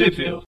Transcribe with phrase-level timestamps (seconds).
[0.00, 0.40] Trivia.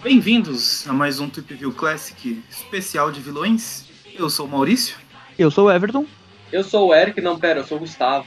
[0.00, 3.86] Bem-vindos a mais um Trip View Classic especial de vilões.
[4.14, 4.96] Eu sou o Maurício.
[5.36, 6.06] Eu sou o Everton.
[6.52, 8.24] Eu sou o Eric, não, pera, eu sou o Gustavo.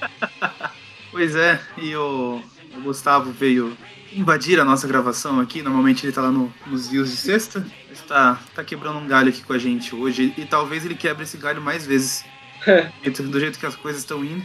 [1.12, 2.42] Pois é, e o,
[2.76, 3.74] o Gustavo veio
[4.12, 5.62] invadir a nossa gravação aqui.
[5.62, 7.64] Normalmente ele tá lá no- nos views de sexta.
[7.90, 10.34] Está tá quebrando um galho aqui com a gente hoje.
[10.36, 12.22] E talvez ele quebre esse galho mais vezes.
[13.30, 14.44] Do jeito que as coisas estão indo.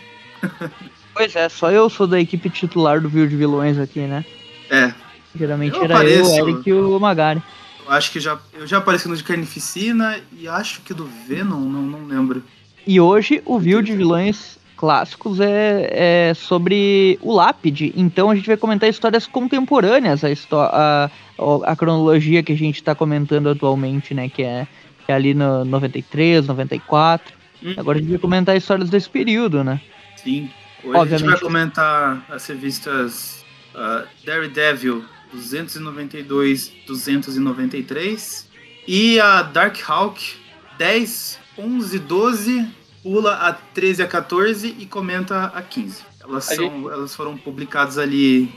[1.14, 4.24] Pois é, só eu sou da equipe titular do View de Vilões aqui, né?
[4.70, 4.94] É,
[5.36, 6.36] Geralmente Eu era apareço.
[6.36, 7.42] eu, o Eric e o Magari.
[7.86, 11.60] eu acho que já, eu já apareci no de Carnificina e acho que do Venom,
[11.62, 12.44] não, não lembro.
[12.86, 17.94] E hoje o View de Vilões clássicos é, é sobre o Lápide.
[17.96, 21.10] Então a gente vai comentar histórias contemporâneas, a, a,
[21.72, 24.28] a cronologia que a gente tá comentando atualmente, né?
[24.28, 24.68] Que é,
[25.06, 27.41] que é ali no 93, 94.
[27.64, 27.74] Hum.
[27.78, 29.82] Agora a gente vai comentar histórias desse período, né?
[30.18, 30.50] Sim.
[30.84, 31.42] Hoje a gente vai Obviamente.
[31.42, 33.46] comentar as revistas
[33.76, 38.50] ah, Daredevil 292, 293
[38.88, 40.36] e a Dark Hawk
[40.78, 42.68] 10, 11, 12,
[43.04, 46.04] pula a 13 a 14 e comenta a 15.
[46.24, 48.52] Elas, são, elas foram publicadas ali.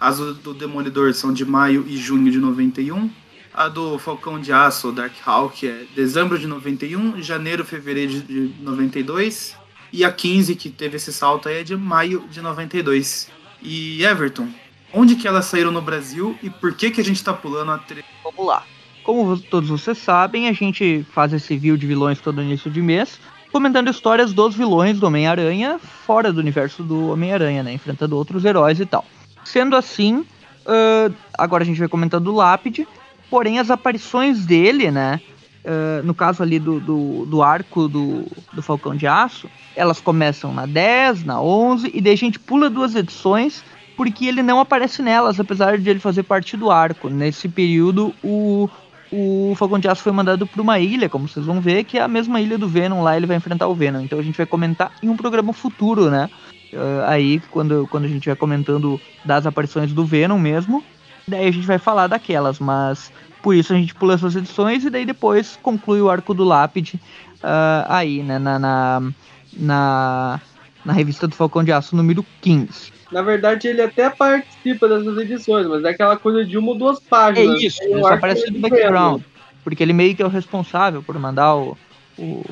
[0.00, 3.10] As do do Demolidor são de maio e junho de 91.
[3.54, 8.62] A do Falcão de Aço, Dark Hawk, é dezembro de 91, janeiro, fevereiro de- de
[8.62, 9.54] 92.
[9.92, 13.30] E a 15, que teve esse salto aí, é de maio de 92.
[13.60, 14.48] E Everton,
[14.92, 17.78] onde que elas saíram no Brasil e por que que a gente tá pulando a
[17.78, 18.04] 13?
[18.24, 18.64] Vamos lá.
[19.04, 23.20] Como todos vocês sabem, a gente faz esse view de vilões todo início de mês,
[23.52, 27.72] comentando histórias dos vilões do Homem-Aranha fora do universo do Homem-Aranha, né?
[27.74, 29.04] Enfrentando outros heróis e tal.
[29.44, 30.24] Sendo assim,
[30.66, 32.86] ãh, agora a gente vai comentando o Lápide,
[33.32, 35.18] porém as aparições dele, né?
[35.64, 40.52] ãh, no caso ali do, do, do arco do, do Falcão de Aço, elas começam
[40.52, 43.64] na 10, na 11, e daí a gente pula duas edições
[43.96, 47.08] porque ele não aparece nelas, apesar de ele fazer parte do arco.
[47.08, 48.68] Nesse período, o,
[49.10, 52.02] o Falcão de Aço foi mandado para uma ilha, como vocês vão ver, que é
[52.02, 54.02] a mesma ilha do Venom, lá ele vai enfrentar o Venom.
[54.02, 56.28] Então a gente vai comentar em um programa futuro, né?
[56.74, 60.84] Ah, aí, quando, quando a gente vai comentando das aparições do Venom mesmo,
[61.26, 63.12] daí a gente vai falar daquelas, mas
[63.42, 67.00] por isso a gente pula essas edições e daí depois conclui o arco do Lápide
[67.42, 68.38] ah, aí, né?
[68.38, 69.12] Na, na,
[69.52, 70.40] na,
[70.84, 72.92] na revista do Falcão de Aço número 15.
[73.10, 76.98] Na verdade, ele até participa dessas edições, mas é aquela coisa de uma ou duas
[76.98, 77.62] É páginas.
[77.62, 79.22] isso, Tem ele só aparece no de background.
[79.62, 81.76] Porque ele meio que é o responsável por mandar o,
[82.18, 82.42] o,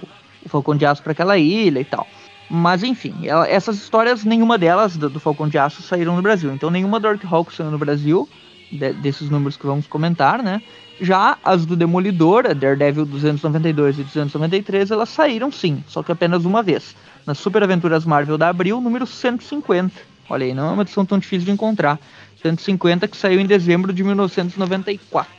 [0.45, 2.07] o Falcão de Aço para aquela ilha e tal.
[2.49, 6.53] Mas enfim, ela- essas histórias, nenhuma delas do, do Falcão de Aço saíram no Brasil.
[6.53, 8.29] Então nenhuma Dark Hawk saiu no Brasil,
[8.71, 10.63] de- desses números que vamos comentar, né?
[11.01, 16.45] Já as do Demolidor, a Daredevil 292 e 293, elas saíram sim, só que apenas
[16.45, 16.95] uma vez.
[17.27, 19.93] Nas Super Aventuras Marvel da Abril, número 150.
[20.29, 21.99] Olha aí, não é uma edição tão difícil de encontrar.
[22.43, 25.31] 150 que saiu em dezembro de 1994.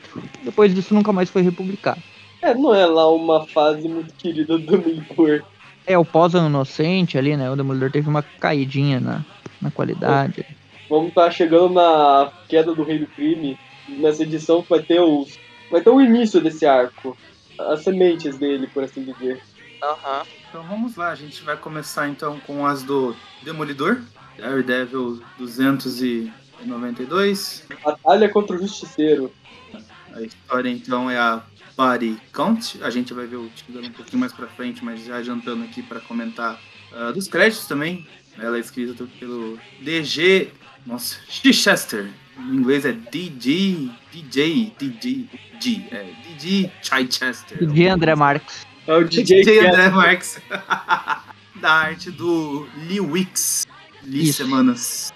[0.44, 2.02] Depois disso nunca mais foi republicado.
[2.42, 5.44] É, não é lá uma fase muito querida do Demolidor.
[5.86, 7.50] É, o pós-ano inocente ali, né?
[7.50, 9.22] O Demolidor teve uma caidinha na,
[9.62, 10.46] na qualidade.
[10.92, 13.58] Vamos estar chegando na queda do Rei do Crime.
[13.88, 15.40] Nessa edição vai ter os.
[15.72, 17.18] Vai ter o início desse arco.
[17.58, 19.42] As sementes dele, por assim dizer.
[19.82, 20.24] Aham.
[20.50, 24.02] Então vamos lá, a gente vai começar então com as do Demolidor,
[24.38, 27.68] Daredevil 292.
[27.82, 29.32] Batalha contra o Justiceiro.
[30.14, 31.42] A história então é a
[31.78, 32.84] Body Count.
[32.84, 35.82] A gente vai ver o título um pouquinho mais pra frente, mas já adiantando aqui
[35.82, 36.60] para comentar
[36.94, 38.06] ah, dos créditos também.
[38.38, 40.52] Ela é escrita pelo DG,
[40.86, 42.10] nossa, Chichester.
[42.38, 46.06] Em inglês é DJ, DJ, DJ, G, é
[46.40, 47.66] DJ Chichester.
[47.68, 48.66] De André Marques.
[48.88, 50.42] É o DJ, DJ é- André Marques.
[51.62, 53.68] da arte do Lee Wicks.
[54.04, 54.44] Lee Isso.
[54.44, 55.14] Semanas.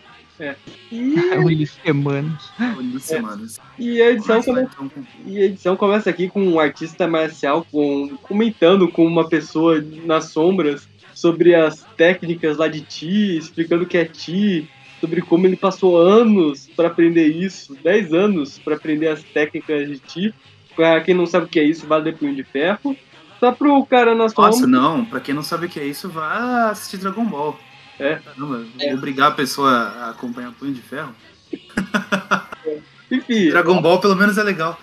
[0.92, 2.44] E, Willis Semanas.
[2.78, 3.59] Lee Semanas.
[3.80, 7.08] e a edição Vamos lá, come- então, E a edição começa aqui com um artista
[7.08, 13.85] marcial com, comentando com uma pessoa nas sombras sobre as técnicas lá de Ti, explicando
[13.85, 14.70] o que é Ti,
[15.05, 19.99] sobre como ele passou anos para aprender isso, 10 anos para aprender as técnicas de
[19.99, 20.34] Ti.
[20.75, 22.97] Pra quem não sabe o que é isso, vale Punho de Ferro.
[23.40, 24.72] Só pro cara nas Nossa, sombras.
[24.72, 27.57] não, pra quem não sabe o que é isso, vá assistir Dragon Ball.
[27.99, 28.16] É.
[28.16, 28.93] Caramba, É.
[28.96, 31.13] obrigar a pessoa a acompanhar Punho de Ferro.
[33.11, 34.79] Enfim, Dragon Ball pelo menos é legal.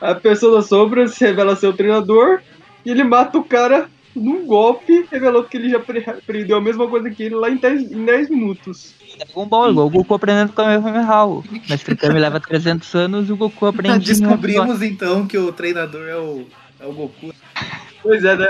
[0.00, 2.40] a pessoa das sombras revela ser o treinador
[2.84, 6.88] e ele mata o cara num golpe, revelando que ele já pre- aprendeu a mesma
[6.88, 8.94] coisa que ele lá em 10, em 10 minutos.
[9.16, 11.24] Dragon Ball, igual o Goku aprendendo com o Kamehameha.
[11.24, 14.06] O Mestre Kami leva 300 anos e o Goku aprende.
[14.06, 16.46] Descobrimos então que o treinador é o,
[16.80, 17.34] é o Goku.
[18.02, 18.48] Pois é, né?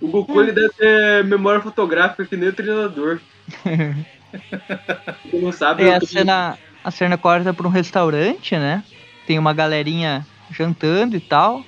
[0.00, 3.20] O Goku ele deve ter memória fotográfica que nem o treinador.
[5.30, 5.84] Você não sabe.
[5.84, 8.82] É, a cena, a cena corta pra um restaurante, né?
[9.26, 11.64] Tem uma galerinha jantando e tal.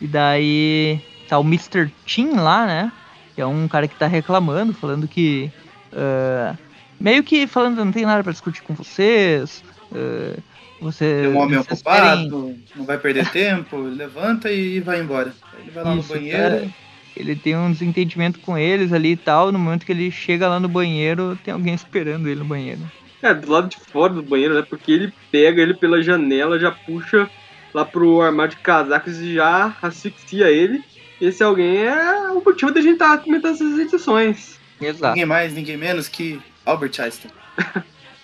[0.00, 1.90] E daí tá o Mr.
[2.04, 2.92] Tim lá, né?
[3.34, 5.50] Que é um cara que tá reclamando, falando que.
[5.92, 6.54] ah,
[7.00, 9.62] meio que falando, não tem nada pra discutir com vocês.
[9.94, 10.38] ah,
[10.80, 15.32] você, Tem um homem vocês querem- ocupado, não vai perder tempo, levanta e vai embora.
[15.58, 16.54] Ele vai lá Isso, no banheiro.
[16.54, 16.68] é.
[17.16, 19.50] Ele tem um desentendimento com eles ali e tal.
[19.50, 22.80] No momento que ele chega lá no banheiro, tem alguém esperando ele no banheiro.
[23.22, 24.60] É, do lado de fora do banheiro, né?
[24.68, 27.26] Porque ele pega ele pela janela, já puxa
[27.72, 30.84] lá pro armário de casacos e já asfixia ele.
[31.20, 34.58] Esse alguém é o motivo da gente estar comentando essas edições.
[34.80, 35.08] Exato.
[35.14, 37.30] Ninguém mais, ninguém menos que Albert Einstein.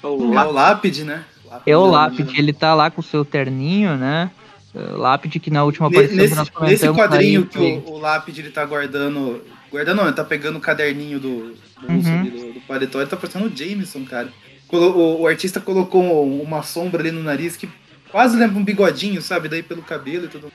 [0.02, 0.48] É o É lá.
[0.48, 1.24] o Lápide, né?
[1.66, 4.30] É o da- Lápide, ele tá lá com o seu terninho, né?
[4.74, 7.58] O Lápide que na última aparição Nesse, que nós nesse comentamos quadrinho aí, que
[7.90, 9.42] o, o Lápide ele tá guardando.
[9.70, 12.24] Guardando não, ele tá pegando o caderninho do, do, Uhum.
[12.24, 14.28] do, do paletó, ele tá parecendo o Jameson, cara.
[14.68, 17.68] Colo- O, o artista colocou uma sombra ali no nariz que
[18.10, 19.48] quase lembra um bigodinho, sabe?
[19.48, 20.52] Daí pelo cabelo e tudo.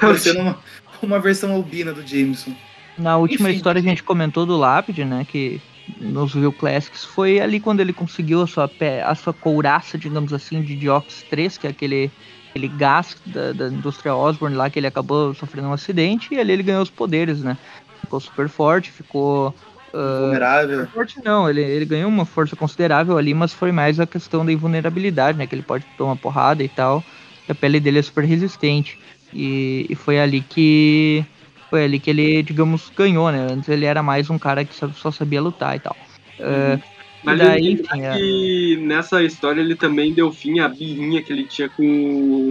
[0.00, 0.58] Parecendo uma,
[1.04, 2.52] uma versão albina do Jameson.
[2.98, 3.56] Na última Enfim.
[3.56, 5.26] história a gente comentou do Lápide, né?
[5.28, 5.60] Que
[6.00, 10.32] nos View Classics foi ali quando ele conseguiu a sua, pé, a sua couraça, digamos
[10.32, 12.10] assim, de Diox 3, que é aquele,
[12.50, 16.52] aquele gás da, da indústria Osborne lá que ele acabou sofrendo um acidente e ali
[16.52, 17.58] ele ganhou os poderes, né?
[18.00, 19.54] Ficou super forte, ficou.
[19.92, 20.86] ah, Vulnerável.
[20.86, 24.52] forte não, ele, ele ganhou uma força considerável ali, mas foi mais a questão da
[24.52, 25.46] invulnerabilidade, né?
[25.46, 27.02] Que ele pode tomar porrada e tal.
[27.44, 28.98] Que a pele dele é super resistente.
[29.32, 31.24] E, e foi ali que.
[31.70, 33.48] Foi ali que ele, digamos, ganhou, né?
[33.50, 35.96] Antes ele era mais um cara que só, só sabia lutar e tal.
[36.40, 36.78] Ah,
[37.24, 38.12] Mas e daí, ele enfim, é.
[38.12, 41.82] que nessa história ele também deu fim à birrinha que ele tinha com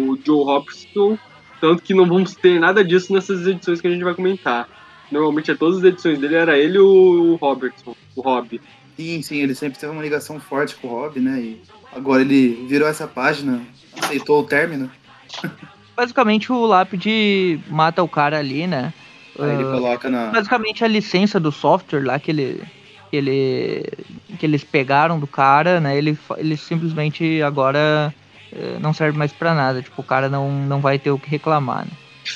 [0.09, 1.17] o Joe Robson.
[1.61, 4.67] Tanto que não vamos ter nada disso nessas edições que a gente vai comentar.
[5.09, 8.59] Normalmente, é todas as edições dele era ele e o Robertson, o Rob.
[8.97, 11.39] Sim, sim, ele sempre teve uma ligação forte com o Rob, né?
[11.39, 11.61] E
[11.93, 13.61] agora ele virou essa página,
[14.01, 14.89] aceitou o término.
[15.95, 18.93] basicamente o Lápide mata o cara ali, né?
[19.39, 20.27] Aí ele Ah, coloca na.
[20.31, 22.63] basicamente a licença do software lá que ele
[23.09, 23.85] que ele
[24.39, 25.97] que eles pegaram do cara, né?
[25.97, 28.13] Ele ele simplesmente agora
[28.51, 31.29] eh, não serve mais pra nada, tipo o cara não não vai ter o que
[31.29, 31.91] reclamar, né?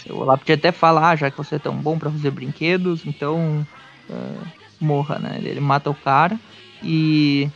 [0.10, 3.66] O Lápide até fala, ah, já que você é tão bom pra fazer brinquedos, então
[4.10, 4.38] eh,
[4.80, 5.38] morra, né?
[5.42, 6.40] Ele, mata o cara
[6.84, 7.50] e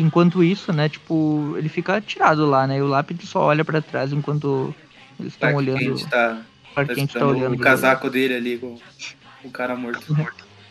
[0.00, 2.78] enquanto isso, né, tipo, ele fica tirado lá, né?
[2.78, 4.74] E o Lápide só olha pra trás enquanto
[5.18, 5.78] eles estão olhando.
[5.78, 6.42] Kent tá, O tá
[6.74, 7.54] Clark Kent tá esperando olhando.
[7.54, 8.78] o casaco dele ali com
[9.44, 10.16] o cara morto.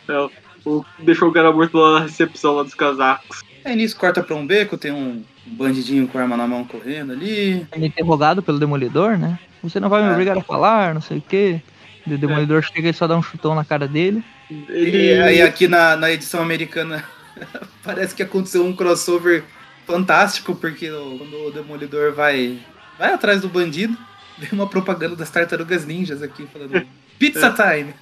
[0.08, 0.28] É,
[0.64, 3.42] o, deixou o cara morto lá na recepção lá dos casacos.
[3.64, 7.66] Aí nisso corta pra um beco, tem um bandidinho com arma na mão correndo ali.
[7.72, 9.38] Ele é interrogado pelo Demolidor, né?
[9.62, 10.12] Você não vai me É.
[10.12, 11.60] obrigar a falar, não sei o quê.
[12.04, 14.24] O Demolidor chega e só dá um chutão na cara dele.
[14.68, 17.04] Ele, E aí aqui na, na edição americana
[17.82, 19.44] parece que aconteceu um crossover
[19.86, 22.58] fantástico, porque o- quando o Demolidor vai,
[22.98, 23.96] vai atrás do bandido,
[24.38, 26.86] vem uma propaganda das tartarugas ninjas aqui falando
[27.18, 27.94] Pizza time!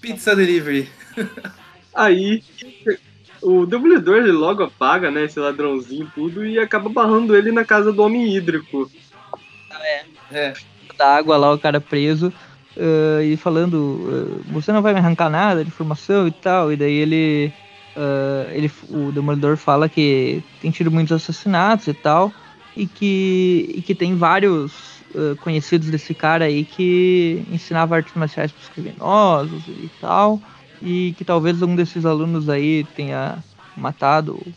[0.00, 0.88] Pizza delivery.
[1.94, 2.42] Aí
[3.40, 7.64] o Demolidor ele logo apaga, né, esse ladrãozinho e tudo, e acaba barrando ele na
[7.64, 8.90] casa do Homem Hídrico.
[9.80, 10.52] É,
[10.96, 12.32] Da água lá, o cara preso.
[12.78, 14.08] ah, e falando,
[14.48, 16.72] ah, você não vai me arrancar nada de informação e tal.
[16.72, 17.52] E daí ele,
[17.96, 18.70] ah, ele.
[18.88, 22.36] O Demolidor fala que tem tido muitos assassinatos e tal.
[22.74, 28.52] E que, e que tem vários ah, conhecidos desse cara aí que ensinava artes marciais
[28.52, 30.42] para os criminosos e tal.
[30.80, 33.44] E que talvez um desses alunos aí tenha
[33.74, 34.54] matado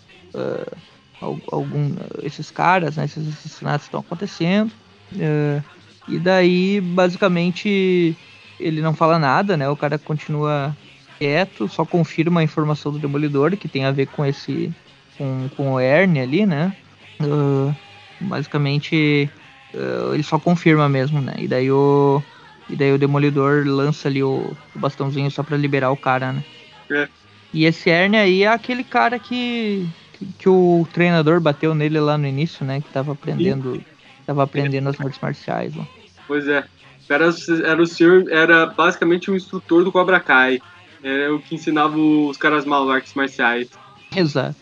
[1.20, 3.06] al- algum, esses caras, né?
[3.06, 4.76] Esses assassinatos estão acontecendo.
[5.20, 5.64] Ah,
[6.08, 8.20] e daí, basicamente,
[8.60, 9.68] ele não fala nada, né?
[9.70, 10.78] O cara continua
[11.18, 14.74] quieto, só confirma a informação do Demolidor, que tem a ver com esse.
[15.18, 16.76] com, com o Ernie ali, né?
[17.20, 17.74] Ah,
[18.20, 19.30] basicamente,
[19.74, 21.34] ah, ele só confirma mesmo, né?
[21.38, 22.22] E daí o.
[22.68, 26.44] E daí o Demolidor lança ali o, o bastãozinho só pra liberar o cara, né?
[26.90, 27.08] É.
[27.54, 32.18] E esse Ernie aí é aquele cara que, que, que o treinador bateu nele lá
[32.18, 32.82] no início, né?
[32.82, 33.84] Que tava aprendendo.
[34.26, 35.86] Tava aprendendo as artes marciais lá.
[36.28, 36.66] Pois é.
[37.04, 37.30] O cara
[37.64, 40.60] era o senhor, era basicamente um instrutor do Cobra Kai.
[41.06, 43.70] Era o que ensinava os caras mal artes marciais.
[44.16, 44.56] Exato.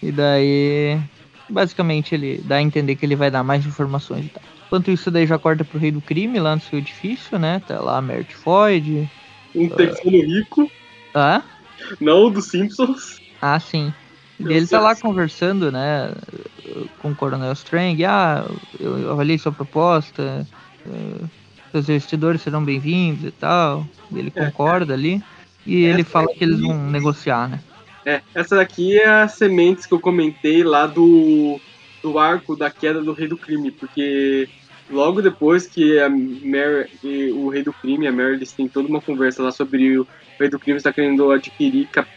[0.00, 0.96] E daí,
[1.48, 4.42] basicamente, ele dá a entender que ele vai dar mais informações e tal.
[4.66, 7.60] Enquanto isso, daí já corta pro rei do crime lá no seu edifício, né?
[7.66, 9.10] Tá lá a Mert Floyd.
[9.54, 10.70] Um texano rico,
[11.12, 11.42] Ah,
[12.00, 13.20] não o dos Simpsons.
[13.42, 13.92] ah sim.
[14.38, 16.14] E ele tá lá conversando, né?
[17.02, 18.04] Com o Coronel Strang.
[18.04, 18.46] Ah,
[18.78, 20.46] eu avaliei sua proposta.
[20.86, 21.24] eh,
[21.72, 23.86] Seus investidores serão bem-vindos e tal.
[24.14, 25.22] Ele concorda ali.
[25.66, 27.60] E ele Essa fala que eles vão negociar, né?
[28.04, 31.60] É, essa daqui é as sementes que eu comentei lá do,
[32.02, 34.48] do arco da queda do Rei do Crime, porque
[34.90, 38.66] logo depois que a Mary, e o Rei do Crime e a Mary eles têm
[38.66, 40.06] toda uma conversa lá sobre o
[40.38, 42.08] Rei do Crime está querendo adquirir cap-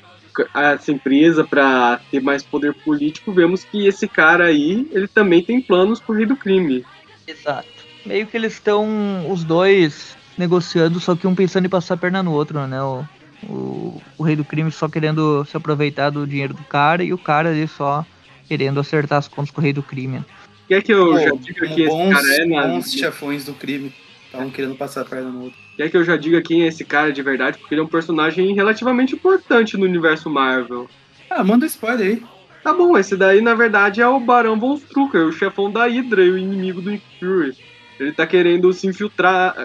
[0.55, 5.61] essa empresa para ter mais poder político, vemos que esse cara aí, ele também tem
[5.61, 6.83] planos pro Rei do Crime.
[7.27, 7.67] Exato.
[8.05, 12.23] Meio que eles estão os dois negociando, só que um pensando em passar a perna
[12.23, 12.81] no outro, né?
[12.81, 13.03] O,
[13.49, 17.17] o, o rei do crime só querendo se aproveitar do dinheiro do cara e o
[17.17, 18.05] cara ali só
[18.47, 20.23] querendo acertar as contas com o rei do crime.
[20.67, 23.45] Quer que eu Pô, já diga como quem esse bons, cara é na, bons chefões
[23.45, 23.93] do crime.
[24.25, 25.59] Estavam querendo passar a perna no outro.
[25.77, 27.57] Quer que eu já diga quem é esse cara de verdade?
[27.57, 30.89] Porque ele é um personagem relativamente importante no universo Marvel.
[31.29, 32.23] Ah, manda spoiler aí.
[32.63, 36.23] Tá bom, esse daí na verdade é o Barão Von Strucker, o chefão da Hydra
[36.23, 37.57] e o inimigo do Nick Fury.
[37.99, 39.55] Ele tá querendo se infiltrar,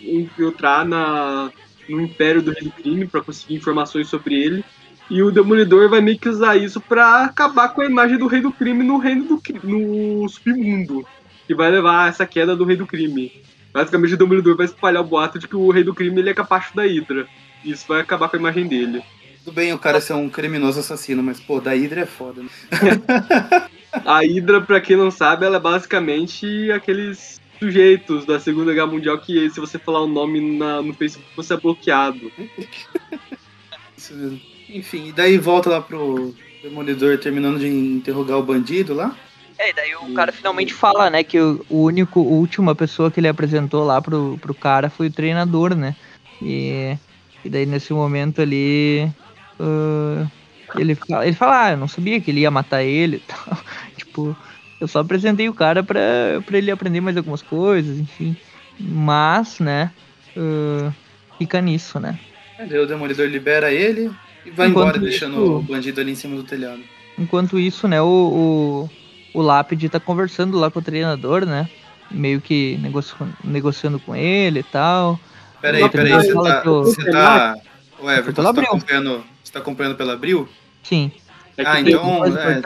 [0.00, 1.50] infiltrar na,
[1.88, 4.64] no Império do Rei do Crime pra conseguir informações sobre ele.
[5.10, 8.40] E o Demolidor vai meio que usar isso pra acabar com a imagem do Rei
[8.40, 11.06] do Crime no reino do no submundo.
[11.46, 13.30] Que vai levar a essa queda do Rei do Crime.
[13.72, 16.34] Basicamente o Demolidor vai espalhar o boato de que o Rei do Crime ele é
[16.34, 17.26] capacho da Hydra.
[17.62, 19.02] E isso vai acabar com a imagem dele.
[19.44, 22.48] Tudo bem o cara ser um criminoso assassino, mas, pô, da Hydra é foda, né?
[24.04, 29.18] A Hydra, pra quem não sabe, ela é basicamente aqueles sujeitos da Segunda Guerra Mundial
[29.18, 32.30] que se você falar o nome na- no Facebook você é bloqueado.
[33.96, 34.40] Isso mesmo.
[34.68, 39.16] Enfim, e daí volta lá pro Demolidor terminando de interrogar o bandido lá.
[39.58, 43.20] É, e daí o cara finalmente fala, né, que o, único, a última pessoa que
[43.20, 45.94] ele apresentou lá pro, pro cara foi o treinador, né?
[46.42, 46.96] E,
[47.44, 49.08] e daí nesse momento ali.
[49.60, 50.26] ah,
[50.76, 53.58] ele, fala, ele fala, ah, eu não sabia que ele ia matar ele e tal.
[53.96, 54.36] tipo,
[54.84, 56.00] eu só apresentei o cara pra,
[56.44, 58.36] pra ele aprender mais algumas coisas, enfim.
[58.78, 59.90] Mas, né,
[60.36, 60.92] ah,
[61.38, 62.18] fica nisso, né?
[62.58, 64.10] Aí o Demolidor libera ele
[64.44, 66.80] e vai Enquanto embora, deixando isso- o bandido ali em cima do telhado.
[67.18, 68.88] Enquanto isso, né, o,
[69.34, 71.68] o, o Lápide tá conversando lá com o treinador, né?
[72.10, 75.18] Meio que negoci- negociando com ele e tal.
[75.60, 76.60] Peraí, peraí, você fala tá.
[76.60, 77.56] que eu- Você tá.
[77.98, 78.64] Ô, Everton, você tá Abril.
[78.66, 79.24] acompanhando.
[79.42, 80.46] Você tá acompanhando pela Abril?
[80.82, 81.10] Sim.
[81.56, 82.24] É Ah, tem então.
[82.26, 82.60] É?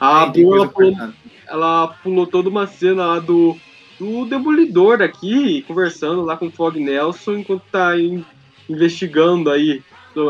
[0.00, 1.12] A coisa ela pulou,
[1.46, 3.56] ela pulou toda uma cena lá do,
[3.98, 8.24] do Demolidor aqui, conversando lá com o Fog Nelson, enquanto tá in-
[8.68, 9.82] investigando aí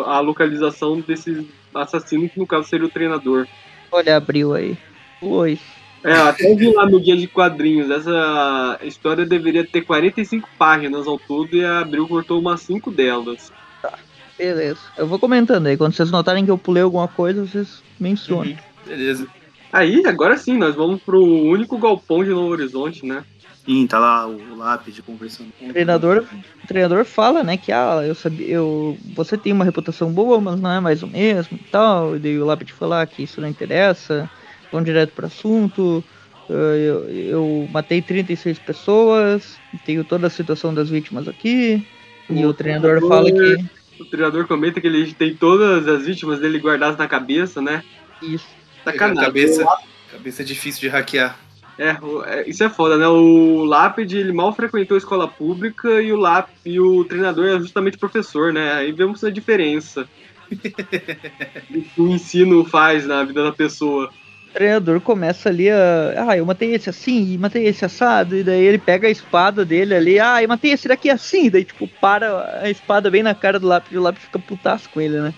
[0.06, 3.46] a localização desse assassino, que no caso seria o treinador.
[3.92, 4.76] Olha, abriu aí.
[5.22, 5.58] Oi.
[6.02, 11.18] É, até vi lá no guia de quadrinhos, essa história deveria ter 45 páginas ao
[11.18, 13.52] todo e a Abril cortou umas 5 delas.
[14.38, 14.80] Beleza.
[14.96, 15.76] Eu vou comentando aí.
[15.76, 18.44] Quando vocês notarem que eu pulei alguma coisa, vocês mencionam.
[18.52, 19.26] Uhum, Beleza.
[19.72, 23.24] Aí, agora sim, nós vamos pro único galpão de Novo Horizonte, né?
[23.52, 26.26] Sim, tá lá o lápide conversando com O treinador,
[26.62, 30.60] o treinador fala, né, que ah, eu sabia, eu, você tem uma reputação boa, mas
[30.60, 32.16] não é mais o mesmo e tal.
[32.16, 34.30] E daí o Lápide falar que isso não interessa,
[34.70, 36.04] vão direto pro assunto.
[36.48, 36.52] eh,
[36.88, 41.86] Eu, eu matei 36 pessoas, tenho toda a situação das vítimas aqui.
[42.28, 43.56] E o treinador fala que
[43.98, 47.82] O treinador comenta que ele tem todas as vítimas dele guardadas na cabeça, né?
[48.20, 48.59] isso.
[48.84, 49.24] Sacanagem.
[49.24, 49.66] Cabeça,
[50.10, 51.38] cabeça difícil de hackear.
[51.78, 51.96] É,
[52.26, 53.08] é, isso é foda, né?
[53.08, 57.58] O Lápide, ele mal frequentou a escola pública e o, Láp, e o treinador é
[57.58, 58.74] justamente professor, né?
[58.74, 60.06] Aí vemos a diferença.
[60.50, 64.10] que o ensino faz na vida da pessoa.
[64.50, 66.26] O treinador começa ali a.
[66.28, 69.64] Ah, eu matei esse assim, e matei esse assado, e daí ele pega a espada
[69.64, 73.22] dele ali, ah, eu matei esse daqui assim, e daí tipo, para a espada bem
[73.22, 75.32] na cara do lápis, e o lápis fica putaço com ele, né?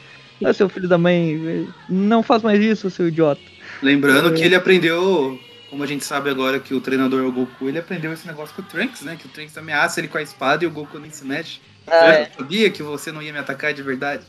[0.45, 3.41] Ah, seu filho da mãe, não faz mais isso, seu idiota.
[3.83, 5.39] Lembrando que ele aprendeu,
[5.71, 8.55] como a gente sabe agora que o treinador é o Goku, ele aprendeu esse negócio
[8.55, 9.17] com o Trunks, né?
[9.19, 11.61] Que o Trunks ameaça ele com a espada e o Goku nem se mexe.
[11.87, 14.23] Ah, Eu sabia que você não ia me atacar de verdade.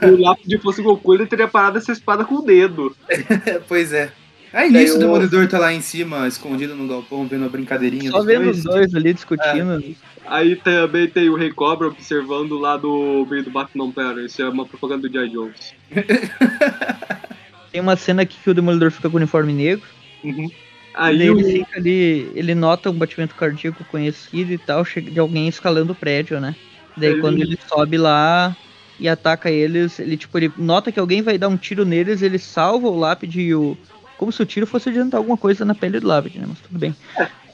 [0.00, 2.94] Se o Lápide fosse o Goku, ele teria parado essa espada com o dedo.
[3.66, 4.12] pois é.
[4.52, 8.10] Aí Daí nisso o Demolidor tá lá em cima, escondido no galpão, vendo a brincadeirinha
[8.12, 8.58] Só vendo dois.
[8.58, 9.96] os dois ali discutindo.
[10.26, 13.84] Aí também tem o Rei Cobra observando lá do meio do Batman.
[13.84, 15.28] Não, pera, isso é uma propaganda do J.
[15.28, 15.74] Jones.
[17.70, 19.84] Tem uma cena aqui que o Demolidor fica com o uniforme negro.
[20.22, 20.48] Uhum.
[20.94, 21.40] Aí daí o...
[21.40, 25.96] ele fica ali, ele nota um batimento cardíaco conhecido e tal, de alguém escalando o
[25.96, 26.54] prédio, né?
[26.96, 28.56] Daí Ele- quando ele sobe lá
[29.00, 32.38] e ataca eles, ele tipo, ele nota que alguém vai dar um tiro neles, ele
[32.38, 33.76] salva o lápide e o.
[34.16, 36.46] Como se o tiro fosse adiantar alguma coisa na pele do lápide, né?
[36.48, 36.94] Mas tudo bem.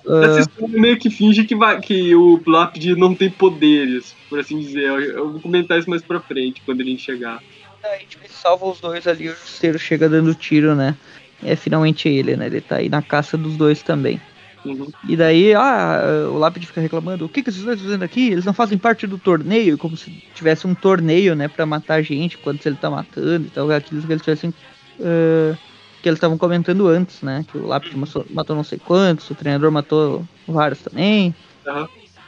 [0.06, 4.38] Essa Ah, história meio que finge que, vai, que o Lápide não tem poderes, por
[4.38, 4.84] assim dizer.
[4.84, 7.40] Eu, eu vou comentar isso mais pra frente, quando ele chegar.
[7.82, 10.96] Daí, tipo, ele salva os dois ali, o justiceiro chega dando tiro, né?
[11.42, 12.46] É finalmente ele, né?
[12.46, 14.20] Ele tá aí na caça dos dois também.
[14.64, 14.88] Uhum.
[15.08, 18.30] E daí, ah, o Lápide fica reclamando, o que, que esses dois estão fazendo aqui?
[18.30, 22.36] Eles não fazem parte do torneio, como se tivesse um torneio, né, pra matar gente,
[22.36, 24.52] quando ele tá matando e tal, aquilo que eles tivessem.
[25.00, 25.56] ah,
[26.02, 27.44] que eles estavam comentando antes, né?
[27.50, 31.34] Que o Lápide matou, matou não sei quantos, o treinador matou vários também.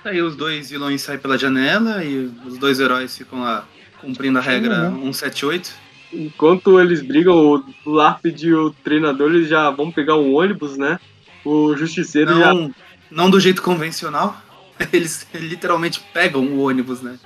[0.05, 3.67] Aí os dois vilões saem pela janela e os dois heróis ficam lá
[4.01, 5.13] cumprindo a regra Uhum.
[5.13, 5.73] 178.
[6.13, 10.99] Enquanto eles brigam, o Lápide e o treinador eles já vão pegar um ônibus, né?
[11.45, 12.53] O Justiceiro já.
[12.53, 12.75] Não,
[13.11, 14.37] não do jeito convencional.
[14.93, 17.19] Eles literalmente pegam o ônibus, né?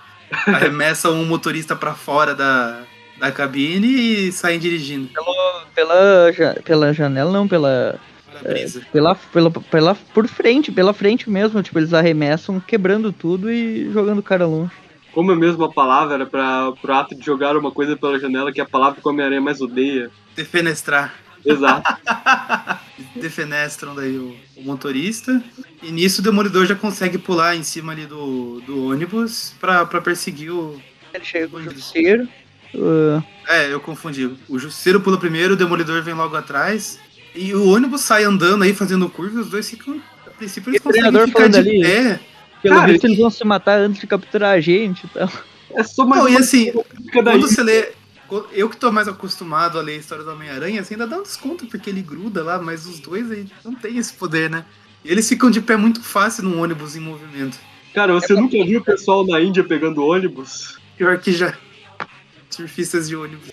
[0.47, 2.83] Arremessam um motorista pra fora da,
[3.19, 3.87] da cabine
[4.29, 5.09] e saem dirigindo.
[5.77, 8.01] Pela, ja- pela janela, não, pela,
[8.33, 8.81] Para brisa.
[8.91, 9.95] pela, pela, pela.
[9.95, 11.63] Por frente, pela frente mesmo.
[11.63, 14.73] Tipo, eles arremessam, quebrando tudo e jogando o cara longe.
[15.13, 18.53] Como é mesmo a palavra era para pro ato de jogar uma coisa pela janela,
[18.53, 20.11] que é a palavra que o Homem-Aranha mais odeia.
[20.35, 21.15] Defenestrar.
[21.45, 21.97] Exato.
[23.15, 25.43] Defenestram daí o, o motorista.
[25.83, 30.01] E nisso o Demolidor já consegue pular em cima ali do, do ônibus pra, pra
[30.01, 30.81] perseguir o.
[31.15, 32.29] Ele chega com o justiceiro.
[32.79, 34.31] Ah, É, eu confundi.
[34.49, 36.99] O Justiceiro pula primeiro, o Demolidor vem logo atrás.
[37.35, 40.01] E o ônibus sai andando aí, fazendo curva, e os dois ficam.
[40.27, 42.21] A princípio eles E o treinador conseguem ficar de ali, pé.
[42.63, 45.31] pelo Cara, visto, eles vão se matar antes de capturar a gente e tal.
[45.75, 46.73] É só mais Não, e uma assim,
[47.13, 47.89] quando você lê.
[48.53, 51.23] Eu que tô mais acostumado a ler a história do Homem-Aranha, você ainda dá um
[51.23, 54.65] desconto porque ele gruda lá, mas os dois aí não tem esse poder, né?
[55.05, 57.57] E eles ficam de pé muito fácil num ônibus em movimento.
[57.95, 60.77] Cara, você nunca viu o pessoal na Índia pegando ônibus?
[60.97, 61.55] Pior que já.
[62.57, 63.51] Surfistas de ônibus.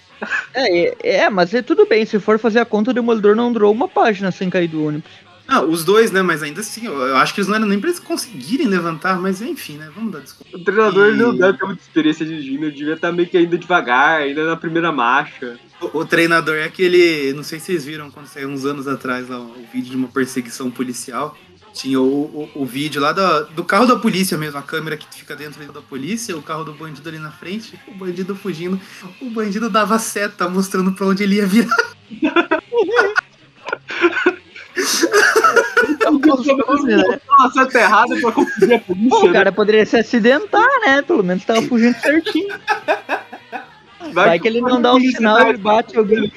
[0.53, 2.05] É, é, é, mas é tudo bem.
[2.05, 5.11] Se for fazer a conta, o Demolidor não durou uma página sem cair do ônibus.
[5.45, 6.21] Não, os dois, né?
[6.21, 9.19] Mas ainda assim, eu, eu acho que eles não eram nem pra eles conseguirem levantar,
[9.19, 9.91] mas enfim, né?
[9.93, 10.55] Vamos dar desconto.
[10.55, 13.37] O treinador ele não E- deve ter muita experiência dirigindo, ele devia estar meio que
[13.37, 15.59] ainda devagar, ainda na primeira marcha.
[15.81, 17.33] O, o treinador é aquele.
[17.33, 20.07] Não sei se vocês viram quando saiu uns anos atrás lá, o vídeo de uma
[20.07, 21.37] perseguição policial.
[21.73, 25.07] Tinha o, o, o vídeo lá do, do carro da polícia mesmo, a câmera que
[25.11, 28.79] fica dentro da polícia, o carro do bandido ali na frente, o bandido fugindo.
[29.19, 31.75] O bandido dava seta mostrando pra onde ele ia virar.
[37.27, 39.33] Nossa, errado pra confundir a Pô, polícia, o né?
[39.33, 41.01] cara poderia se acidentar, né?
[41.01, 42.55] Pelo menos tava fugindo certinho.
[44.11, 46.31] Vai que ele não dá um sinal tá e bate alguém.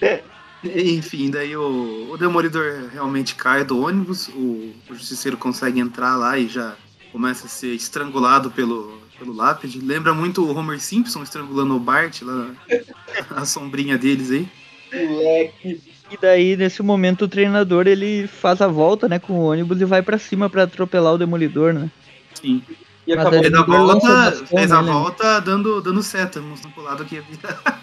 [0.62, 6.38] Enfim, daí o, o Demolidor realmente cai do ônibus, o, o Justiceiro consegue entrar lá
[6.38, 6.74] e já
[7.12, 9.80] começa a ser estrangulado pelo, pelo lápide.
[9.80, 12.50] Lembra muito o Homer Simpson estrangulando o Bart, lá,
[13.30, 14.48] a sombrinha deles aí.
[14.92, 15.80] Moleque.
[16.10, 19.84] E daí, nesse momento, o treinador ele faz a volta, né, com o ônibus e
[19.84, 21.90] vai pra cima pra atropelar o Demolidor, né?
[22.34, 22.62] Sim.
[23.06, 23.42] E Mas acabou.
[23.42, 24.92] Fez a volta, fez a né?
[24.92, 27.82] volta dando, dando seta, mostrando pro lado que ia virar.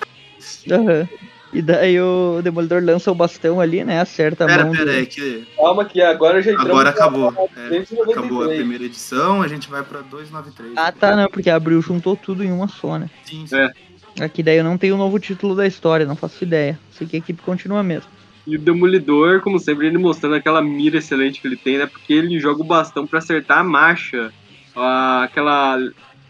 [0.71, 1.07] Aham.
[1.53, 4.01] E daí o Demolidor lança o bastão ali, né?
[4.01, 4.73] Acerta a Pera, mão.
[4.73, 4.91] pera, do...
[4.91, 7.29] é que Calma que agora já entramos agora acabou.
[7.55, 8.17] É, 293.
[8.17, 10.73] acabou a primeira edição, a gente vai pra 293.
[10.75, 13.09] Ah, tá, não, porque abriu, juntou tudo em uma só, né?
[13.23, 13.55] Sim, sim.
[13.55, 13.71] É.
[14.19, 16.77] Aqui daí eu não tenho o novo título da história, não faço ideia.
[16.91, 18.09] Sei que a equipe continua mesmo.
[18.45, 21.85] E o Demolidor, como sempre, ele mostrando aquela mira excelente que ele tem, né?
[21.85, 24.31] Porque ele joga o bastão pra acertar a marcha.
[24.75, 25.77] Aquela.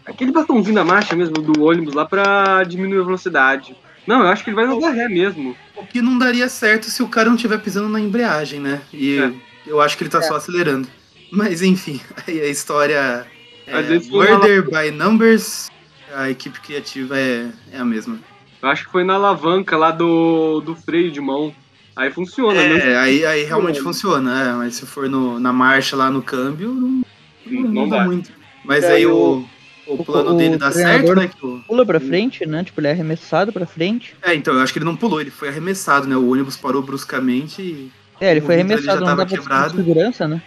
[0.04, 3.76] Aquele bastãozinho da marcha mesmo do ônibus lá pra diminuir a velocidade.
[4.08, 5.54] Não, eu acho que ele vai no ré mesmo.
[5.76, 8.80] O que não daria certo se o cara não estiver pisando na embreagem, né?
[8.90, 9.32] E É.
[9.66, 10.88] eu acho que ele tá só acelerando.
[11.30, 13.26] Mas enfim, aí a história
[13.66, 15.70] é Murder by Numbers.
[16.14, 18.18] A equipe criativa é, é a mesma.
[18.62, 21.54] Eu acho que foi na alavanca lá do, do freio de mão.
[21.94, 22.92] Aí funciona, né?
[22.92, 26.72] É, aí, aí realmente funciona, é, mas se for no- na marcha lá no câmbio,
[26.72, 27.02] não,
[27.44, 28.04] não, Não muda dá.
[28.04, 28.30] muito.
[28.64, 29.44] Mas É, aí o-
[29.88, 31.28] o, o plano o dele dá treinador- certo, né?
[31.28, 32.62] que o- Pula pra frente, né?
[32.64, 34.14] Tipo, ele é arremessado pra frente.
[34.22, 36.16] é, então, eu acho que ele não pulou, ele foi arremessado, né?
[36.16, 39.36] O ônibus parou bruscamente e É, ele O foi arremessado, já não tava dá pra
[39.38, 39.76] quebrado.
[39.76, 40.42] segurança, né?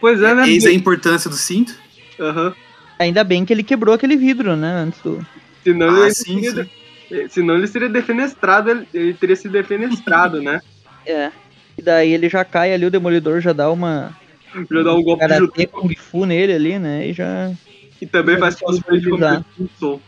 [0.00, 0.48] Pois é, né?
[0.48, 1.74] eis a importância do cinto.
[2.20, 2.54] Aham.
[2.98, 4.68] Ainda bem que ele quebrou aquele vidro, né?
[4.68, 5.24] Antes do.
[5.64, 6.70] Senão, Ah, ele sim, seria, sim.
[7.10, 10.60] eh, senão ele seria defenestrado, ele- ele teria sido defenestrado, né?
[11.06, 11.30] É.
[11.76, 14.16] E daí ele já cai ali, o demolidor já dá uma.
[14.70, 17.08] Já dá um golpe de Kung Fu nele ali, né?
[17.08, 17.50] E já.
[18.04, 19.42] E também faz de utilizar.
[19.56, 20.00] como Simpson.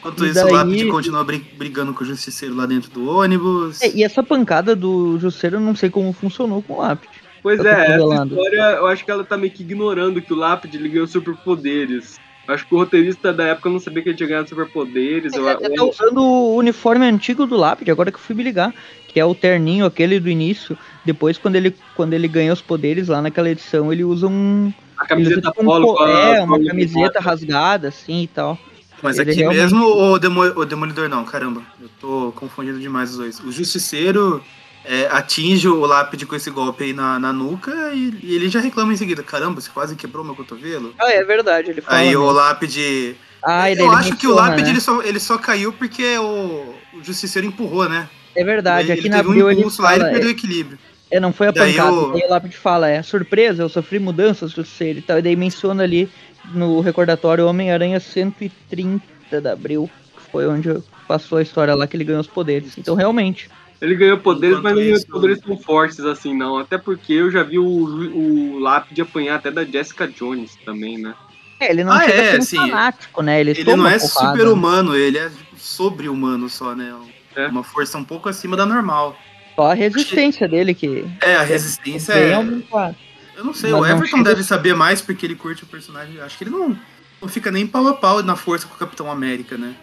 [0.00, 3.08] Enquanto E isso, o daí- Lápide continua bri- brigando com o Justiceiro lá dentro do
[3.08, 3.80] ônibus.
[3.82, 7.12] É, e essa pancada do Jusceiro, eu não sei como funcionou com o lápide.
[7.42, 10.36] Pois Eu é, essa história eu acho que ela tá meio que ignorando que o
[10.36, 12.18] Lápide ganhou superpoderes.
[12.48, 15.32] Acho que o roteirista da época não sabia que ele tinha ganhado superpoderes.
[15.34, 18.42] Eu, Ele tá eu- usando o uniforme antigo do lápide, agora que eu fui me
[18.42, 18.74] ligar.
[19.06, 20.76] Que é o terninho, aquele do início.
[21.04, 24.72] Depois, quando ele, quando ele ganha os poderes lá naquela edição, ele usa um.
[24.98, 28.58] A Ele camiseta polo co- com a- É, uma camiseta rasgada, assim e tal.
[29.02, 31.62] Mas Ele aqui realmente- mesmo o, Demo, o Demolidor não, caramba.
[31.80, 33.40] Eu tô confundindo demais os dois.
[33.40, 34.42] O Justiceiro
[34.84, 38.58] é, atinge o lápide com esse golpe aí na, na nuca e, e ele já
[38.60, 39.22] reclama em seguida.
[39.22, 40.94] Caramba, você quase quebrou meu cotovelo.
[40.98, 41.96] Ah, é verdade, ele fala.
[41.98, 42.32] Aí o mesmo.
[42.34, 43.16] lápide.
[43.40, 44.70] Ah, ele eu acho que o lápide né?
[44.70, 48.08] ele, só, ele só caiu porque o, o Justiceiro empurrou, né?
[48.34, 50.08] É verdade, ele, aqui ele na teve um ele impulso lá e fala.
[50.08, 50.78] ele perdeu o equilíbrio.
[51.10, 51.96] É, não foi a Daí pancada.
[51.96, 55.18] o- Daí o lápide fala, é surpresa, eu sofri mudanças do ser e tal.
[55.18, 56.08] E daí menciona ali
[56.52, 59.02] no recordatório Homem-Aranha 130
[59.40, 62.76] de abril, que foi onde passou a história lá que ele ganhou os poderes.
[62.76, 63.48] Então, realmente.
[63.80, 66.58] Ele ganhou poderes, Enquanto mas não ganhou poderes tão fortes assim, não.
[66.58, 71.14] Até porque eu já vi o, o Lápide apanhar até da Jessica Jones também, né?
[71.60, 72.56] É, ele não Ah, chega é, um sim.
[72.56, 73.40] fanático, né?
[73.40, 73.98] Ele, Ele não é né?
[73.98, 76.92] super-humano, ele é sobre-humano só, né?
[77.36, 77.46] É.
[77.46, 79.16] Uma força um pouco acima da normal.
[79.58, 82.32] Só a resistência dele que É, a resistência é.
[82.34, 82.94] aumentada.
[83.36, 85.66] Eu não sei, Mas o não Everton chega- deve saber mais porque ele curte o
[85.66, 86.20] personagem.
[86.20, 86.78] Acho que ele não,
[87.20, 89.74] não fica nem pau a pau na força com o Capitão América, né?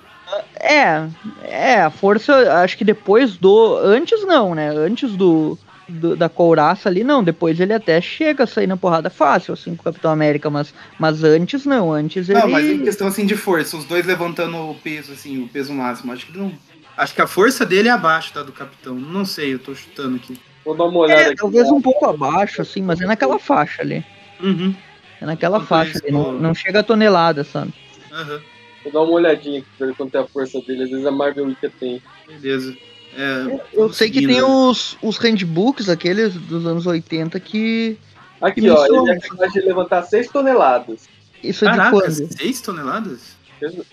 [0.60, 1.06] É,
[1.44, 2.34] é, a força,
[2.64, 3.78] acho que depois do.
[3.78, 4.70] Antes não, né?
[4.70, 5.58] Antes do,
[5.90, 7.22] do- da couraça ali, não.
[7.24, 10.74] Depois ele até chega a sair na porrada fácil, assim, com o Capitão América, mas,
[10.98, 12.40] mas antes não, antes ele.
[12.40, 15.74] Não, mas em questão assim de força, os dois levantando o peso, assim, o peso
[15.74, 16.52] máximo, acho que não.
[16.98, 18.96] Acho que a força dele é abaixo da do Capitão.
[18.96, 20.40] Não sei, eu tô chutando aqui.
[20.64, 21.36] Vou dar uma olhada É, aqui.
[21.36, 24.04] talvez um pouco abaixo, assim, mas é naquela faixa ali.
[24.42, 24.74] Uhum.
[25.22, 27.74] É naquela faixa ali, não, não chega a tonelada, sabe?
[28.12, 28.42] Aham.
[28.84, 30.84] Vou dar uma olhadinha aqui pra ver quanto é a força dele.
[30.84, 32.02] Às vezes a Marvel Wicca tem.
[32.28, 32.76] Beleza.
[33.18, 37.98] É, Eu sei que tem os, os handbooks, aqueles dos anos 80, que.
[38.42, 41.08] Aqui, Que ó, ele é capaz de levantar 6 toneladas.
[41.44, 42.12] Isso é de Caraca, quando?
[42.38, 43.36] 6 toneladas?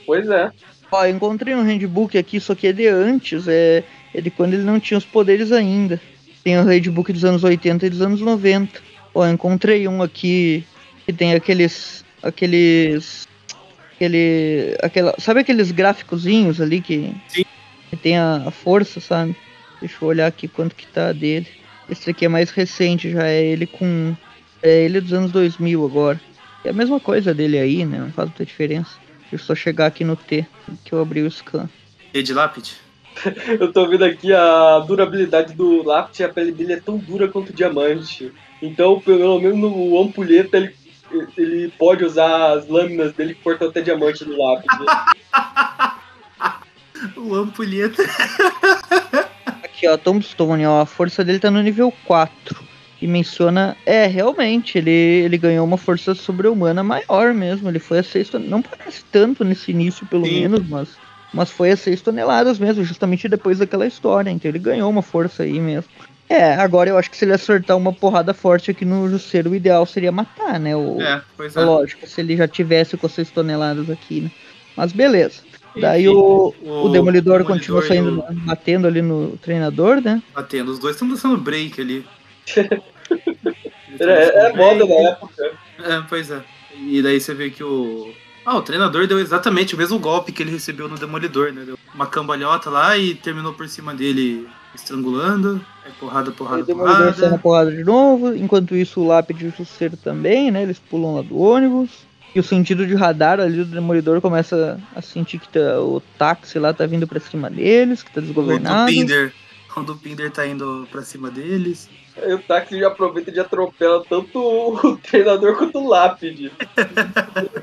[0.04, 0.50] Pois é.
[0.92, 4.62] Ó, encontrei um handbook aqui, só que é de antes, é, é de quando ele
[4.62, 5.98] não tinha os poderes ainda.
[6.44, 8.78] Tem o handbook dos anos 80 e dos anos 90.
[9.14, 10.64] Ó, encontrei um aqui
[11.06, 12.04] que tem aqueles.
[12.22, 13.26] aqueles.
[13.94, 14.76] aquele.
[14.82, 17.44] Aquela, sabe aqueles gráficozinhos ali que, Sim.
[17.88, 19.34] que tem a, a força, sabe?
[19.80, 21.46] Deixa eu olhar aqui quanto que tá dele.
[21.88, 24.14] Esse aqui é mais recente, já é ele com.
[24.62, 26.20] É ele dos anos 2000 agora.
[26.62, 27.98] É a mesma coisa dele aí, né?
[27.98, 29.00] Não faz muita diferença.
[29.32, 30.46] Deixa eu só chegar aqui no T,
[30.84, 31.66] que eu abri o scan.
[32.12, 32.76] E de lápide?
[33.58, 37.48] Eu tô vendo aqui a durabilidade do lápide, a pele dele é tão dura quanto
[37.48, 38.30] o diamante.
[38.60, 40.74] Então, pelo menos no ampulheta, ele,
[41.36, 44.76] ele pode usar as lâminas dele que cortam até diamante no lápide.
[47.16, 48.00] O ampulheta.
[49.64, 52.62] Aqui, ó, Tombstone, ó, a força dele tá no nível 4.
[53.02, 57.68] E menciona, é, realmente, ele, ele ganhou uma força sobre-humana maior mesmo.
[57.68, 58.50] Ele foi a 6 toneladas.
[58.50, 60.34] Não parece tanto nesse início, pelo Sim.
[60.34, 60.96] menos, mas,
[61.34, 64.30] mas foi a 6 toneladas mesmo, justamente depois daquela história.
[64.30, 65.90] Então ele ganhou uma força aí mesmo.
[66.28, 69.54] É, agora eu acho que se ele acertar uma porrada forte aqui no Jusceiro, o
[69.54, 70.76] ideal seria matar, né?
[70.76, 71.64] O, É, pois é.
[71.64, 74.30] Lógico, se ele já tivesse com 6 toneladas aqui, né?
[74.76, 75.42] Mas beleza.
[75.76, 76.54] Daí Enfim, o,
[76.86, 80.22] o Demolidor, continua e saindo, o- batendo ali no treinador, né?
[80.34, 80.70] Batendo.
[80.70, 82.04] Os dois estão dançando break ali.
[84.00, 85.52] É, é moda da época.
[85.84, 86.40] É, pois é.
[86.78, 88.10] E daí você vê que o.
[88.44, 91.62] Ah, o treinador deu exatamente o mesmo golpe que ele recebeu no Demolidor, né?
[91.64, 95.64] Deu uma cambalhota lá e terminou por cima dele estrangulando.
[95.86, 97.38] É porrada, porrada, o Demolidor sai na porrada.
[97.38, 98.34] porrada de novo.
[98.34, 100.62] Enquanto isso, o Lápide e o Justiceiro também, né?
[100.62, 101.90] Eles pulam lá do ônibus.
[102.34, 106.58] E o sentido de radar ali do Demolidor começa a sentir que tá- o táxi
[106.58, 108.90] lá tá vindo pra cima deles, que tá O do desgovernado.
[108.90, 109.32] Pinder.
[109.76, 111.90] O do Pinder tá indo pra cima deles.
[112.16, 116.52] Aí o táxi já aproveita e já atropela tanto o treinador quanto o lápide.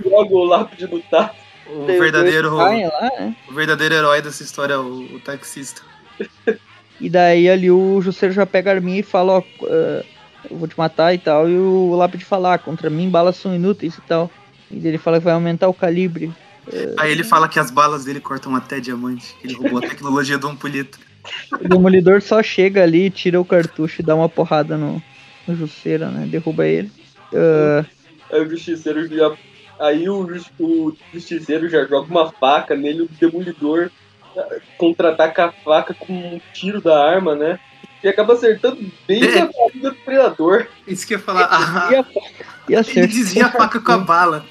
[0.04, 1.38] Joga o lápide no táxi.
[1.68, 3.36] O os verdadeiro, lá, né?
[3.48, 5.82] o verdadeiro herói dessa história é o, o taxista.
[7.00, 10.06] E daí ali o Jusceiro já pega a arminha e fala, ó, eh,
[10.50, 11.48] eu vou te matar e tal.
[11.48, 14.30] E o Lápide fala, ah, contra mim balas são inúteis e tal.
[14.70, 16.34] E ele fala que vai aumentar o calibre.
[16.98, 19.36] Aí ele fala que as balas dele cortam até diamante.
[19.44, 20.98] Ele roubou a tecnologia do ampulheta.
[21.52, 25.02] O Demolidor só chega ali, tira o cartucho e dá uma porrada no,
[25.48, 25.56] no
[26.12, 26.28] né?
[26.30, 26.92] Derruba ele.
[27.34, 27.86] Ah,
[28.32, 29.36] Aí o justiceiro já.
[29.80, 30.28] Aí o,
[30.60, 33.90] o justiceiro já joga uma faca nele, o demolidor
[34.38, 37.60] ah, contra-ataca a faca com um tiro da arma, né?
[38.04, 39.40] E acaba acertando bem É.
[39.40, 40.68] na barriga do predador.
[40.88, 41.48] Isso que eu ia falar.
[41.52, 41.90] Ah,
[42.68, 44.46] e, a, e, ele desvia a faca com a bala.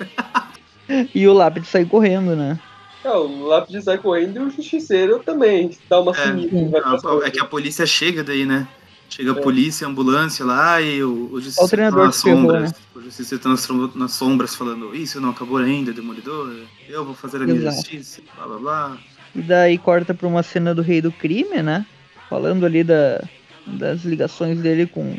[1.15, 2.59] e o Lápide sai correndo, né?
[3.05, 6.27] Ah, o lápide sai correndo e o justiceiro também dá uma É.
[6.27, 6.83] sumida.
[6.85, 8.67] Ah, É que a polícia chega daí, né?
[9.09, 9.41] Chega a É.
[9.41, 12.73] polícia, a ambulância lá e o, o justiça O treinador tá nas ferrou, sombras.
[12.73, 12.79] né?
[12.95, 16.55] O justiça tá nas, nas sombras falando, isso não acabou ainda, demolidor.
[16.89, 17.77] Eu vou fazer a minha Exato.
[17.77, 18.99] justiça, blá blá blá.
[19.35, 21.87] E daí corta pra uma cena do Rei do Crime, né?
[22.29, 23.23] Falando ali da,
[23.67, 25.17] das ligações dele com,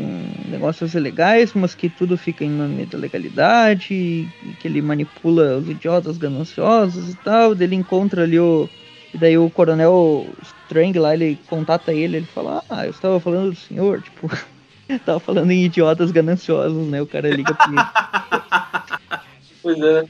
[0.00, 5.58] com negócios ilegais, mas que tudo fica em nome da legalidade, e que ele manipula
[5.58, 7.54] os idiotas gananciosos e tal.
[7.54, 8.68] Daí ele encontra ali o.
[9.12, 13.50] E daí o coronel Strang lá, ele contata ele, ele fala, ah, eu estava falando
[13.50, 14.30] do senhor, tipo,
[15.04, 17.02] tava falando em idiotas gananciosos, né?
[17.02, 17.76] O cara liga pra ele.
[19.62, 20.04] Pois é.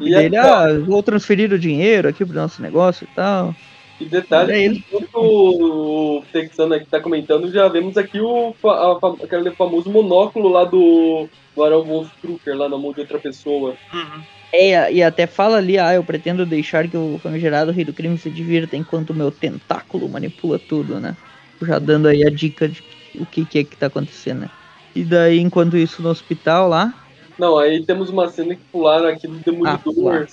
[0.00, 3.54] E daí ele, ah, vou transferir o dinheiro aqui pro nosso negócio e tal.
[4.00, 4.84] E detalhe, É ele.
[4.86, 10.64] enquanto o Texano aqui tá comentando, já vemos aqui o fa- aquele famoso monóculo lá
[10.64, 13.74] do Barão Wolfstrucker, lá na mão de outra pessoa.
[13.92, 14.22] Uhum.
[14.52, 18.16] É, e até fala ali, ah, eu pretendo deixar que o famigerado rei do crime
[18.18, 21.16] se divirta enquanto o meu tentáculo manipula tudo, né?
[21.62, 22.82] Já dando aí a dica de
[23.18, 24.50] o que, que é que tá acontecendo, né?
[24.94, 26.92] E daí, enquanto isso, no hospital lá,
[27.38, 29.82] Não, aí temos uma cena que pularam aqui do Ah, Demolidor.
[29.82, 30.26] pularam.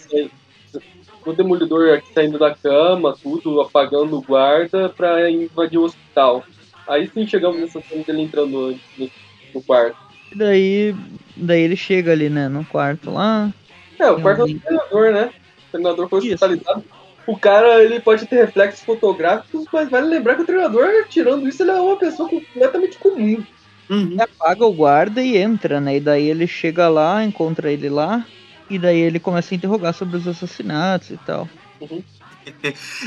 [1.26, 6.44] O Demolidor aqui saindo da cama, tudo, apagando o guarda pra invadir o hospital.
[6.88, 9.10] Aí sim chegamos nessa cena dele entrando no,
[9.54, 9.98] no quarto.
[10.32, 10.96] e daí,
[11.36, 13.52] daí ele chega ali, né, no quarto lá.
[14.00, 15.30] É, o quarto é do treinador, né?
[15.68, 16.34] O treinador foi Isso.
[16.34, 16.84] hospitalizado.
[17.26, 21.64] O cara, ele pode ter reflexos fotográficos, mas vale lembrar que o treinador, tirando isso,
[21.64, 23.42] ele é uma pessoa completamente comum.
[23.90, 24.12] Uhum.
[24.12, 25.98] Ele apaga o guarda e entra, né?
[25.98, 28.26] E daí ele chega lá, encontra ele lá.
[28.69, 31.47] E daí ele começa a interrogar sobre os assassinatos e tal.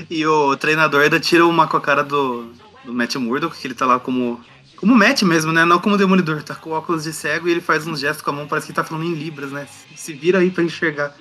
[0.09, 3.75] E o treinador ainda tira uma com a cara do, do Matt Murdock, que ele
[3.75, 4.41] tá lá como.
[4.77, 5.63] Como Matt mesmo, né?
[5.65, 6.43] Não como demolidor.
[6.43, 8.73] Tá com óculos de cego e ele faz uns gestos com a mão, parece que
[8.73, 9.67] tá falando em Libras, né?
[9.95, 11.15] Se vira aí pra enxergar.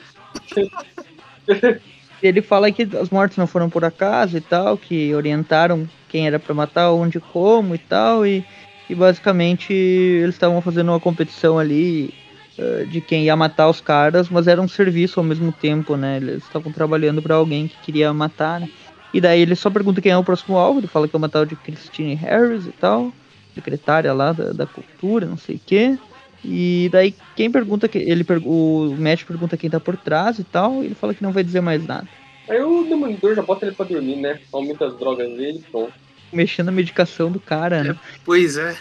[2.21, 6.39] Ele fala que as mortes não foram por acaso e tal, que orientaram quem era
[6.39, 8.43] pra matar, onde, como e tal, e,
[8.89, 12.13] e basicamente eles estavam fazendo uma competição ali
[12.57, 16.17] eh, de quem ia matar os caras, mas era um serviço ao mesmo tempo, né?
[16.17, 18.69] Eles estavam trabalhando pra alguém que queria matar, né?
[19.13, 21.21] E daí ele só pergunta quem é o próximo alvo, ele fala que é o
[21.21, 23.11] matar o de Christine Harris e tal,
[23.53, 25.97] secretária lá da, da cultura, não sei o quê.
[26.43, 30.83] E daí quem pergunta que ele o Matt pergunta quem tá por trás e tal,
[30.83, 32.07] e ele fala que não vai dizer mais nada.
[32.47, 34.39] Aí o demolidor já bota ele pra dormir, né?
[34.53, 35.93] Aumenta as drogas dele, pronto.
[36.31, 37.95] mexendo na medicação do cara, né?
[38.23, 38.75] Pois é.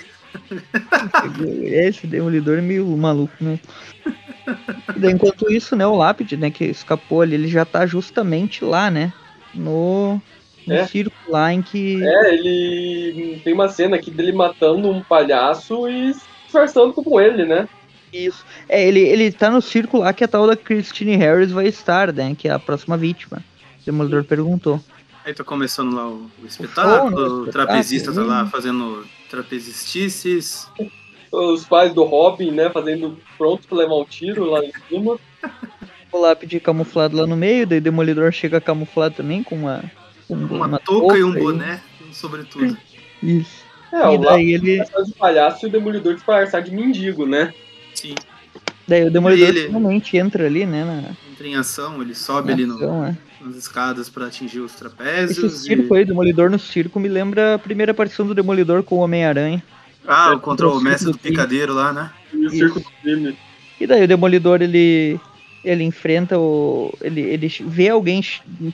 [1.65, 3.59] Esse demolidor é meio maluco, né?
[4.95, 8.65] E daí, enquanto isso, né, o Lápide, né, que escapou ali, ele já tá justamente
[8.65, 9.13] lá, né?
[9.55, 10.21] No,
[10.67, 10.87] no É.
[10.87, 12.03] circo lá em que.
[12.05, 16.13] É, ele tem uma cena aqui dele matando um palhaço e
[16.45, 17.69] disfarçando como ele, né?
[18.13, 18.45] Isso.
[18.69, 22.13] É, ele, ele tá no circo lá que a tal da Christine Harris vai estar,
[22.13, 22.35] né?
[22.37, 23.39] Que é a próxima vítima.
[23.83, 24.81] O Demolidor perguntou.
[25.25, 28.45] Aí tá começando lá o, o show, espetáculo, né, o o trapezista tá espetáculo, lá
[28.45, 28.51] né?
[28.51, 30.69] fazendo trapezestices.
[31.33, 35.19] Os pais do Robin, né, fazendo pronto pra levar um tiro lá em cima.
[36.13, 39.83] O Lápide camuflado lá no meio, daí o Demolidor chega camuflado também com uma.
[40.29, 42.77] com Uma, touca e um boné, um sobretudo.
[43.21, 43.65] Isso.
[43.93, 44.79] É, e o daí ele.
[44.81, 47.53] disfarçado de palhaço e o demolidor disfarçado de mendigo, né?
[47.95, 48.15] Sim.
[48.87, 50.85] Daí o Demolidor Ele- finalmente entra ali, né?
[50.85, 53.17] Na, Entra em ação, ele sobe na ali no, ação, né?
[53.45, 55.63] Nas escadas pra atingir os Esse trapézios.
[55.63, 59.01] circo e- aí, Demolidor no circo, me lembra a primeira aparição do Demolidor com o
[59.01, 59.63] Homem-Aranha.
[60.07, 62.11] Ah, contra o circo mestre do do picadeiro lá, né?
[62.33, 62.57] E o Isso.
[62.57, 63.37] circo do crime.
[63.81, 65.19] E daí o Demolidor, ele
[65.65, 68.23] ele enfrenta o ele, ele vê alguém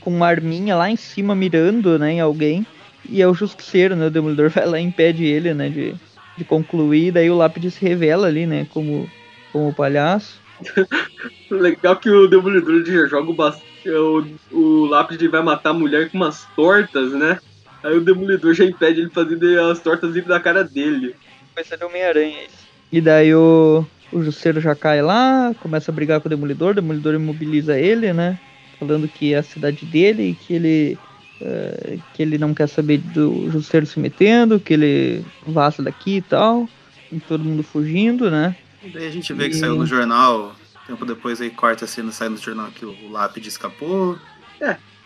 [0.00, 2.66] com uma arminha lá em cima mirando, né, em alguém,
[3.08, 4.06] e é o Justiceiro, né?
[4.08, 5.94] O Demolidor vai lá e impede ele, né, de,
[6.36, 9.08] de concluir, daí o Lápide se revela ali, né, como
[9.52, 10.40] como o palhaço.
[11.50, 16.10] Legal que o demolidor já joga o, bas- o, o lápis vai matar a mulher
[16.10, 17.38] com umas tortas, né?
[17.82, 21.14] Aí o demolidor já impede ele fazer as tortas vir da cara dele.
[21.54, 22.68] Vai ser do Homem-Aranha isso.
[22.92, 26.74] E daí o, o Justiceiro já cai lá, começa a brigar com o Demolidor, o
[26.74, 28.38] Demolidor imobiliza ele, né?
[28.78, 30.98] Falando que é a cidade dele e que ele.
[31.40, 36.22] eh, que ele não quer saber do Justiceiro se metendo, que ele vaza daqui e
[36.22, 36.68] tal.
[37.12, 38.54] E todo mundo fugindo, né?
[38.84, 40.54] E daí a gente vê que E- saiu no jornal,
[40.90, 44.18] tempo depois aí corta a cena, sai no jornal que o, o Lápide escapou.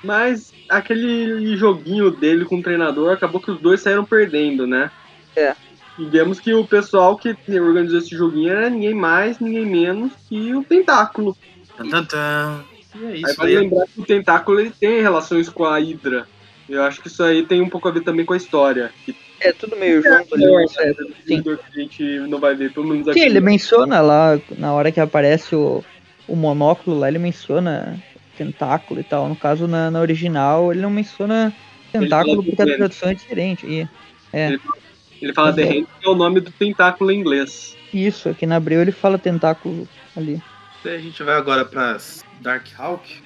[0.05, 4.91] Mas aquele joguinho dele com o treinador acabou que os dois saíram perdendo, né?
[5.35, 5.55] É.
[5.99, 10.55] E vemos que o pessoal que organizou esse joguinho era ninguém mais, ninguém menos que
[10.55, 11.35] o Tentáculo.
[11.77, 12.65] Tan, tan, tan.
[12.95, 13.63] E é Aí isso vale aí.
[13.63, 16.29] lembrar que o Tentáculo ele tem relações com a Hydra.
[16.69, 18.93] Eu acho que isso aí tem um pouco a ver também com a história.
[19.07, 20.95] Que É tudo meio junto ali, é, não sei.
[21.27, 21.43] Sim.
[21.43, 23.21] que a gente não vai ver, pelo menos aqui.
[23.21, 25.85] Sim, ele menciona lá, na hora que aparece o,
[26.27, 28.03] o monóculo lá, ele menciona
[28.39, 29.29] tentáculo e tal.
[29.29, 31.53] No caso, na, na original, ele não menciona
[31.93, 33.67] tentáculo porque a do tradução é diferente.
[33.67, 33.87] E,
[34.33, 34.57] é,
[35.23, 35.79] Ele fala Mas The é.
[35.79, 37.77] Hand, que é o nome do tentáculo em inglês.
[37.93, 40.43] isso, aqui na Abril ele fala tentáculo ali.
[40.83, 41.97] Daí a gente vai agora pra
[42.41, 43.23] Dark Hawk.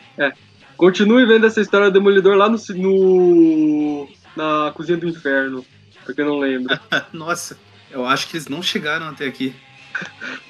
[0.76, 5.64] Continue vendo essa história do Demolidor lá no, no- na Cozinha do Inferno,
[6.08, 6.80] pra quem não lembra.
[7.12, 7.58] Nossa,
[7.90, 9.54] Eu acho que eles não chegaram até aqui.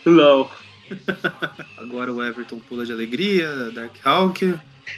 [0.06, 0.48] Não.
[1.76, 4.44] Agora o Everton pula de alegria, Dark Hawk.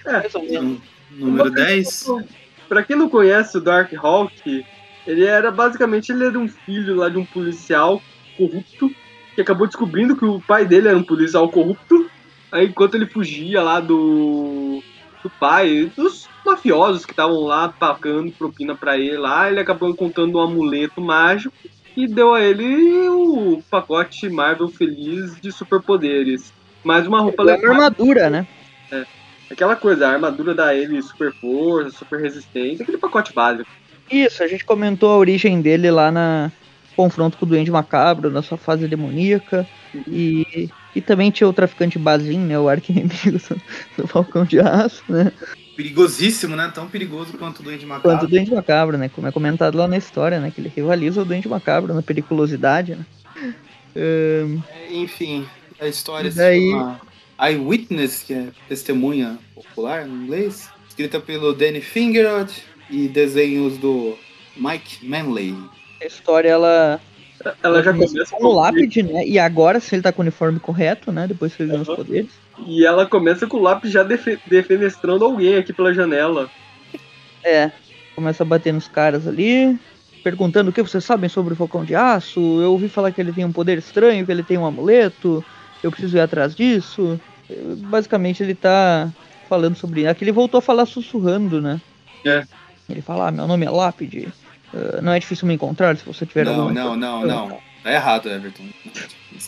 [0.06, 0.62] Menos.
[0.62, 0.80] num-
[1.12, 2.06] Número 10.
[2.68, 4.64] Pra quem não conhece o Dark Hawk,
[5.06, 8.00] ele era basicamente ele era um filho lá de um policial
[8.36, 8.94] corrupto
[9.34, 12.08] que acabou descobrindo que o pai dele era um policial corrupto.
[12.52, 14.82] Aí enquanto ele fugia lá do
[15.22, 20.38] do pai, dos mafiosos que estavam lá pagando propina pra ele lá, ele acabou encontrando
[20.38, 21.54] um amuleto mágico
[21.96, 26.52] e deu a ele o pacote Marvel feliz de superpoderes.
[26.82, 27.72] Mais uma roupa É uma legal.
[27.72, 28.46] armadura, né?
[29.50, 33.68] Aquela coisa, a armadura da ele super força, super resistência, aquele pacote básico.
[34.10, 36.52] Isso, a gente comentou a origem dele lá na
[36.94, 39.66] confronto com o Duende Macabro, na sua fase demoníaca.
[40.06, 42.58] E, e também tinha o traficante Bazin, né?
[42.58, 43.60] O arqui-inimigo do,
[43.96, 45.32] do Falcão de Aço, né?
[45.80, 46.70] Perigosíssimo, né?
[46.74, 48.28] Tão perigoso quanto o Duende Quanto o Macabro.
[48.28, 49.08] Duende Macabro, né?
[49.08, 50.50] Como é comentado lá na história, né?
[50.54, 53.06] Que ele rivaliza o Duende Macabro na periculosidade, né?
[53.96, 54.58] Ahn,
[54.90, 55.46] Enfim,
[55.80, 57.00] a história daí- se chama
[57.40, 60.68] Eyewitness, que é testemunha popular em inglês.
[60.86, 62.52] Escrita pelo Danny Fingerod
[62.90, 64.18] e desenhos do
[64.58, 65.56] Mike Manley.
[66.02, 67.00] a história, ela...
[67.62, 69.26] Ela já começa começa com o lápide, né?
[69.26, 71.26] E agora, se ele tá com o uniforme correto, né?
[71.26, 71.96] Depois que ele ganha os Aham.
[71.96, 72.30] poderes.
[72.66, 76.50] E ela começa com o lápis já defe- defenestrando alguém aqui pela janela.
[77.44, 77.70] É,
[78.14, 79.78] começa a bater nos caras ali,
[80.22, 82.40] perguntando o que vocês sabem sobre o Falcão de Aço.
[82.60, 85.44] Eu ouvi falar que ele tem um poder estranho, que ele tem um amuleto.
[85.82, 87.18] Eu preciso ir atrás disso.
[87.88, 89.10] Basicamente ele tá
[89.48, 90.06] falando sobre.
[90.06, 91.80] Aqui ele voltou a falar sussurrando, né?
[92.24, 92.44] É.
[92.88, 94.28] Ele fala, ah, meu nome é Lápide.
[94.74, 97.58] eh, não é difícil me encontrar se você tiver Não, não, não, não.
[97.82, 98.64] Tá errado, Everton.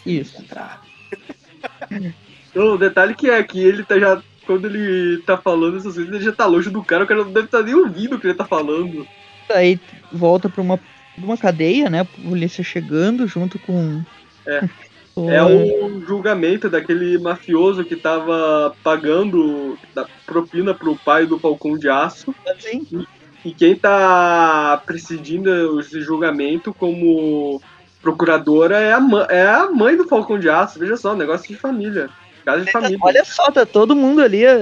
[0.07, 0.43] Isso.
[2.53, 4.23] Então, o detalhe que é que ele tá já.
[4.47, 7.33] Quando ele tá falando essas coisas, ele já tá longe do cara, o cara não
[7.33, 9.07] deve estar nem ouvindo o que ele tá falando.
[9.49, 9.79] Aí
[10.13, 10.81] volta pra uma,
[11.17, 12.01] uma cadeia, né?
[12.01, 14.03] A polícia chegando junto com.
[14.47, 14.69] É.
[15.15, 21.87] É o julgamento daquele mafioso que tava pagando da propina pro pai do Falcão de
[21.87, 22.35] Aço.
[22.49, 23.07] Assim,
[23.45, 27.61] E quem tá presidindo esse julgamento como
[28.01, 30.79] procuradora é a, é a mãe do Falcão de Aço.
[30.79, 32.09] Veja só, negócio de família.
[32.45, 32.99] Casa de família.
[33.01, 34.53] Olha só, tá todo mundo ali, a-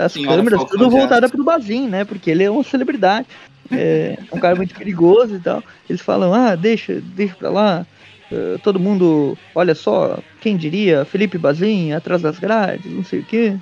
[0.00, 2.04] a- as Senhora câmeras, Falcão tudo voltada pro Bazin, né?
[2.04, 3.26] Porque ele é uma celebridade.
[3.70, 5.62] É um cara muito perigoso e tal.
[5.88, 7.86] Eles falam, ah, deixa, deixa pra lá.
[8.30, 13.24] eh, todo mundo, olha só, quem diria, Felipe Bazin atrás das grades, não sei o
[13.24, 13.56] quê.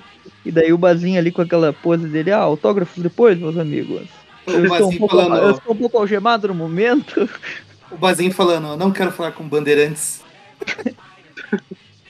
[0.45, 4.01] E daí o Bazin ali com aquela pose dele, ah, autógrafos depois, meus amigos.
[4.45, 7.29] Eu O estou, um pouco, eu falando, estou um pouco algemado no momento.
[7.91, 10.21] o Bazin falando, não quero falar com bandeirantes.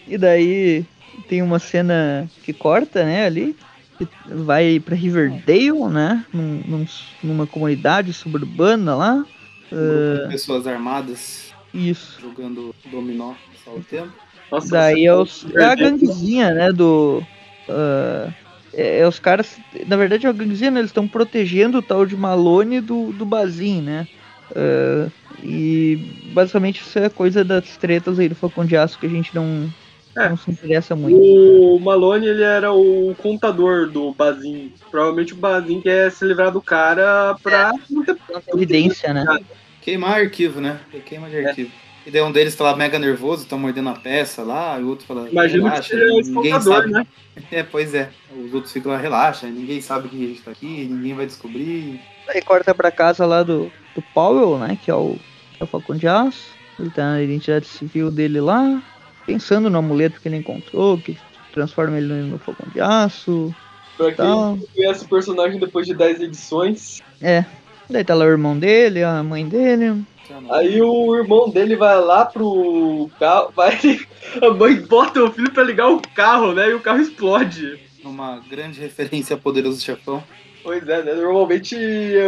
[0.07, 0.85] E daí
[1.27, 3.55] tem uma cena que corta, né, ali.
[3.97, 6.25] que Vai pra Riverdale, né?
[6.33, 6.85] Num, num-
[7.23, 9.25] numa comunidade suburbana lá.
[9.69, 12.19] De pessoas armadas Isso.
[12.21, 13.33] jogando dominó
[13.65, 14.11] só o tempo.
[14.51, 16.71] Nossa, Daí é, os, é a ganguezinha, né?
[16.71, 17.21] Do.
[17.67, 18.31] ah,
[18.73, 19.57] é, é os caras.
[19.87, 23.25] Na verdade, é a ganguezinha, né, eles estão protegendo o tal de Malone do, do
[23.25, 24.07] Bazin, né?
[24.55, 25.09] Ah,
[25.43, 25.97] e
[26.33, 29.69] basicamente isso é coisa das tretas aí do Falcão de Aço que a gente não,
[30.17, 30.29] É.
[30.29, 31.17] não se interessa muito.
[31.17, 34.73] O Malone, ele era o contador do Bazin.
[34.89, 38.15] Provavelmente o Bazin quer se livrar do cara pra Não tem
[38.53, 39.25] evidência, né?
[39.81, 40.79] Queimar arquivo, né?
[41.05, 41.71] Queima de arquivo.
[42.05, 44.87] E daí um deles tá lá mega nervoso, tá mordendo a peça lá, e o
[44.87, 46.91] outro fala, Imagino que seja o ninguém contador, sabe.
[46.91, 47.07] né?
[47.51, 48.09] É, pois é.
[48.35, 52.01] Os outros ficam lá, relaxa, ninguém sabe que a gente tá aqui, ninguém vai descobrir.
[52.29, 54.77] Aí corta pra casa lá do, do Powell, né?
[54.83, 55.17] Que é o,
[55.53, 56.49] que é o Falcão de Aço.
[56.79, 58.81] Ele tá na identidade civil dele lá.
[59.27, 61.15] Pensando no amuleto que ele encontrou, que
[61.53, 63.53] transforma ele no Falcão de Aço
[63.97, 64.57] Pra quem tal.
[64.73, 67.01] conhece o personagem depois de 10 edições.
[67.21, 67.43] É.
[67.89, 70.03] Daí tá lá o irmão dele, a mãe dele.
[70.51, 73.77] Aí o irmão dele vai lá pro carro, vai.
[74.41, 76.69] A mãe bota o filho pra ligar o carro, né?
[76.69, 77.79] E o carro explode.
[78.03, 80.21] Uma grande referência a Poderoso Chefão.
[80.61, 81.13] Pois é, né?
[81.13, 81.75] Normalmente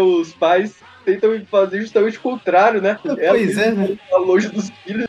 [0.02, 2.98] os pais tentam fazer justamente o contrário, né?
[3.04, 3.98] Pois é, né?
[4.10, 5.09] Tá longe dos filhos.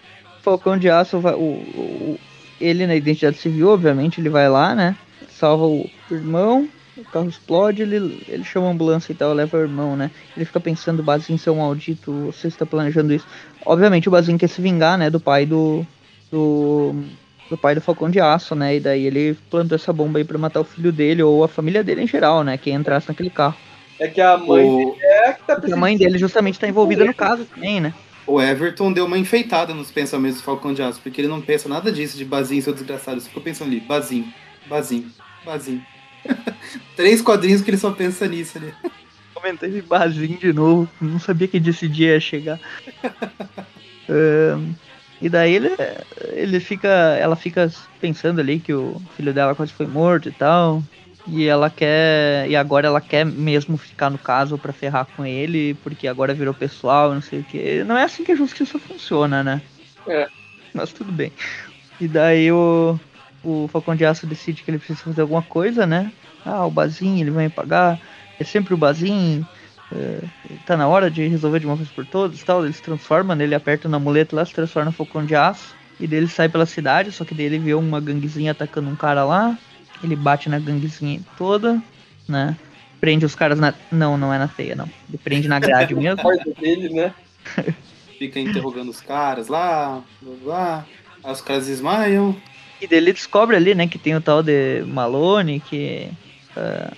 [0.51, 2.21] Falcão de Aço, vai, o, o-
[2.61, 4.97] ele na identidade civil, obviamente, ele vai lá, né?
[5.29, 7.97] Salva o irmão, o carro explode, ele,
[8.29, 10.11] ele chama a ambulância e tal, leva o irmão, né?
[10.37, 13.27] Ele fica pensando, Bazin, seu maldito, você está planejando isso.
[13.65, 15.87] Obviamente o Bazin quer se vingar, né, do pai do.
[16.31, 16.95] do.
[17.49, 18.77] do pai do Falcão de Aço, né?
[18.77, 21.83] E daí ele plantou essa bomba aí pra matar o filho dele, ou a família
[21.83, 22.59] dele em geral, né?
[22.59, 23.57] Quem entrasse naquele carro.
[23.99, 27.05] É que a mãe O, é a que tá a mãe dele justamente tá envolvida
[27.05, 27.95] no caso também, né?
[28.31, 31.69] O Everton deu uma enfeitada nos pensamentos do Falcão de Aço, porque ele não pensa
[31.69, 33.19] nada disso de Bazin, seu desgraçado.
[33.19, 34.33] Ele ficou pensando ali, Bazin,
[34.69, 35.11] Bazin,
[35.45, 35.83] Bazin.
[36.95, 38.73] Três quadrinhos que ele só pensa nisso ali.
[39.35, 42.61] Comentei Bazin de novo, não sabia que esse dia ia chegar.
[45.23, 45.69] E daí ele,
[46.33, 46.89] ele fica.
[46.89, 47.71] Ela fica
[48.01, 50.83] pensando ali que o filho dela quase foi morto e tal.
[51.27, 52.49] E ela quer.
[52.49, 56.55] E agora ela quer mesmo ficar no caso pra ferrar com ele, porque agora virou
[56.55, 57.85] pessoal, não sei o que.
[57.85, 59.63] Não é assim que a justiça funciona, né?
[60.07, 60.29] É.
[60.75, 61.33] Mas tudo bem.
[62.01, 62.99] E daí o,
[63.45, 66.11] o Falcão de Aço decide que ele precisa fazer alguma coisa, né?
[66.45, 68.01] Ah, o Bazin, ele vai me pagar.
[68.39, 69.45] É sempre o Bazin.
[69.93, 70.21] é,
[70.65, 72.65] tá na hora de resolver de uma vez por todas e tal.
[72.65, 73.45] Ele se transforma, né?
[73.45, 75.75] ele aperta no amuleto lá, se transforma no Falcão de Aço.
[75.99, 78.97] E daí ele sai pela cidade, só que daí ele vê uma ganguezinha atacando um
[78.97, 79.59] cara lá.
[80.03, 81.83] Ele bate na ganguezinha toda,
[82.29, 82.57] né?
[83.01, 83.75] Prende os caras na.
[83.91, 84.89] Não, não é na teia, não.
[85.09, 86.21] Ele prende na grade mesmo.
[86.23, 87.15] porta dele, né?
[88.19, 90.03] Fica interrogando os caras lá,
[90.43, 90.85] blá.
[91.25, 92.37] Aí os caras desmaiam.
[92.81, 96.09] E daí ele descobre ali, né, que tem o tal de Malone, que.
[96.57, 96.93] ah,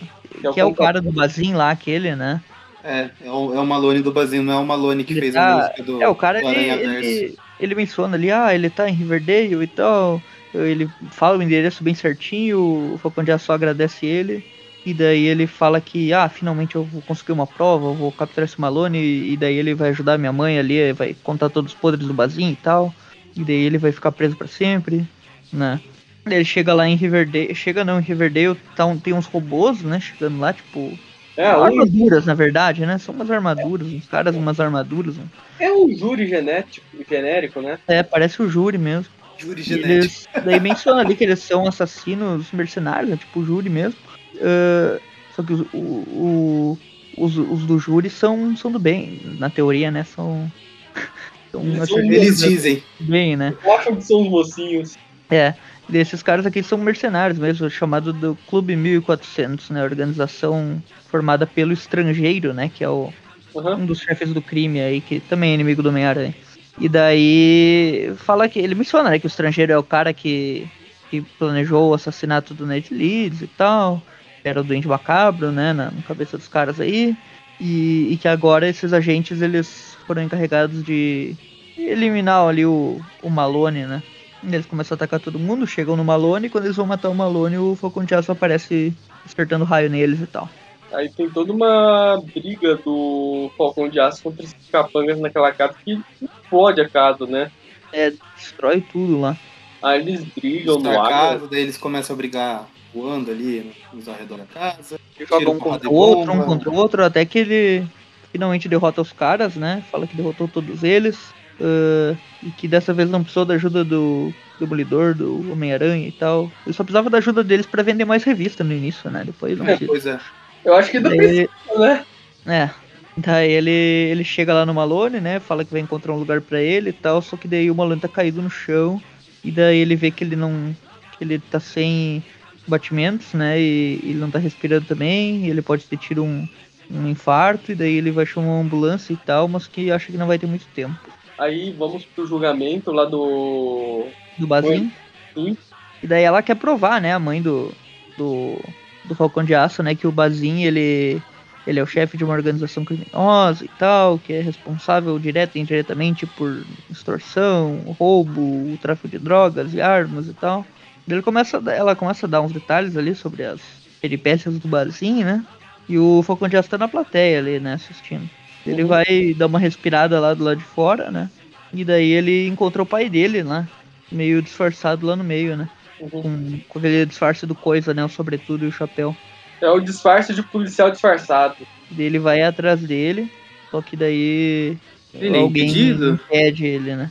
[0.53, 2.41] que é o cara do Bazin lá, aquele, né?
[2.85, 5.35] É, é o, é o Malone do Bazinho, não é o Malone que Ele fez
[5.35, 8.69] tá- a música do, É, o cara, do ele, ele, ele menciona ali, ah, ele
[8.69, 10.21] tá em Riverdale e tal.
[10.55, 12.59] Ele fala o endereço bem certinho,
[12.95, 14.45] o Falcão de Aço agradece ele.
[14.85, 18.49] E daí ele fala que, ah, finalmente eu vou conseguir uma prova, eu vou capturar
[18.49, 18.99] esse Malone.
[18.99, 22.51] E daí ele vai ajudar minha mãe ali, vai contar todos os podres do Bazin
[22.51, 22.93] e tal.
[23.37, 25.07] E daí ele vai ficar preso pra sempre,
[25.53, 25.81] né?
[26.27, 30.39] Ele chega lá em Riverdale, chega não, em Riverdale tá tem uns robôs, né, chegando
[30.39, 30.97] lá, tipo,
[31.37, 35.25] É, um, armaduras na verdade, né, são umas armaduras, uns caras, umas armaduras, né?
[35.59, 37.79] é um júri genético, genérico, né?
[37.89, 39.13] É, parece o júri mesmo.
[39.43, 39.93] Júri genético.
[39.93, 43.99] Eles, daí menciona ali que eles são assassinos mercenários, né, tipo o júri mesmo.
[44.41, 44.99] Ah,
[45.35, 46.79] só que os, o- o-
[47.19, 50.05] os, os do júri são, são do bem, na teoria, né?
[50.05, 50.51] São.
[51.51, 52.83] são Eles são- Eles dizem.
[53.01, 53.55] bem, né?
[53.79, 54.97] Acham que são os mocinhos.
[55.31, 55.55] É.
[55.91, 59.83] E esses caras aqui são mercenários mesmo, chamado do Clube 1400, né?
[59.83, 62.71] Organização formada pelo estrangeiro, né?
[62.75, 63.13] Que é o,
[63.57, 63.77] Aham.
[63.77, 66.35] um dos chefes do crime aí, que também é inimigo do Homem-Aranha.
[66.79, 70.69] E daí fala que ele menciona né, que o estrangeiro é o cara que,
[71.11, 74.03] que planejou o assassinato do Ned Leeds e tal.
[74.45, 77.17] Era o doente macabro, né, na, na cabeça dos caras aí.
[77.61, 81.37] E, e que agora esses agentes eles foram encarregados de
[81.77, 84.03] eliminar ali o, o Malone, né?
[84.43, 87.15] Eles começam a atacar todo mundo, chegam no Malone, e quando eles vão matar o
[87.15, 88.93] Malone, o Falcão de Aço aparece
[89.25, 90.51] despertando raio neles e tal.
[90.93, 96.01] Aí tem toda uma briga do Falcão de Aço contra esses capangas naquela casa que
[96.21, 97.51] explode a casa, né?
[97.93, 99.37] É, destrói tudo lá.
[99.83, 101.09] Aí eles brigam no Está a ar.
[101.09, 105.01] casa, daí eles começam a brigar voando ali nos arredores da casa.
[105.19, 107.87] joga Tira um contra o outro, um contra o outro, até que ele
[108.31, 109.83] finalmente derrota os caras, né?
[109.91, 111.19] Fala que derrotou todos eles.
[111.61, 116.51] ah, e que dessa vez não precisou da ajuda do Demolidor, do Homem-Aranha e tal.
[116.67, 119.23] Ele só precisava da ajuda deles pra vender mais revista no início, né?
[119.25, 120.19] Depois não É, pois é.
[120.65, 122.05] Eu acho que ainda precisa, ele- né?
[122.47, 122.71] É.
[123.17, 125.39] Daí ele, ele chega lá no Malone, né?
[125.39, 127.21] Fala que vai encontrar um lugar pra ele e tal.
[127.21, 129.01] Só que daí o Malone tá caído no chão.
[129.45, 130.75] E daí ele vê que ele não.
[131.19, 132.23] que ele tá sem
[132.67, 133.61] batimentos, né?
[133.61, 135.45] E ele não tá respirando também.
[135.45, 136.49] E ele pode ter tido um,
[136.91, 137.71] um infarto.
[137.71, 139.47] E daí ele vai chamar uma ambulância e tal.
[139.47, 140.95] Mas que acha que não vai ter muito tempo.
[141.39, 144.07] Aí vamos pro julgamento lá do.
[144.39, 144.91] Do Bazin.
[145.35, 145.57] Sim.
[146.03, 147.13] E daí ela quer provar, né?
[147.13, 147.73] A mãe do.
[148.17, 148.59] do,
[149.05, 149.95] do Falcão de Aço, né?
[149.95, 151.27] Que o Bazin, ele.
[151.65, 155.61] Ele é o chefe de uma organização criminosa e tal, que é responsável direta e
[155.63, 160.69] indiretamente por extorsão, roubo, tráfico de drogas e armas e tal.
[161.09, 163.61] Ele começa, ela começa a dar uns detalhes ali sobre as
[164.01, 165.47] peripécias do Bazin, né?
[165.89, 168.29] E o Falcão de Aço tá na plateia ali, né, assistindo.
[168.65, 168.89] Ele Uhum.
[168.89, 171.31] vai dar uma respirada lá do lado de fora, né?
[171.73, 173.71] E daí ele encontra o pai dele lá,
[174.11, 175.71] meio disfarçado lá no meio, né?
[176.03, 176.61] Uhum.
[176.69, 178.05] Com, aquele disfarce do coisa, né?
[178.05, 179.17] O sobretudo e o chapéu.
[179.61, 181.57] É o disfarce de policial disfarçado.
[181.97, 183.31] Ele vai atrás dele,
[183.71, 184.77] só que daí
[185.15, 186.15] Ele é alguém impedido?
[186.15, 187.11] impede ele, né?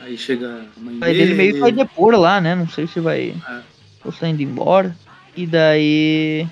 [0.00, 0.46] Aí chega
[0.76, 2.54] a mãe pai dele meio que vai depor lá, né?
[2.54, 3.34] Não sei se vai.
[3.48, 3.60] É.
[4.04, 4.96] Ou tá indo embora.
[5.36, 6.46] E daí.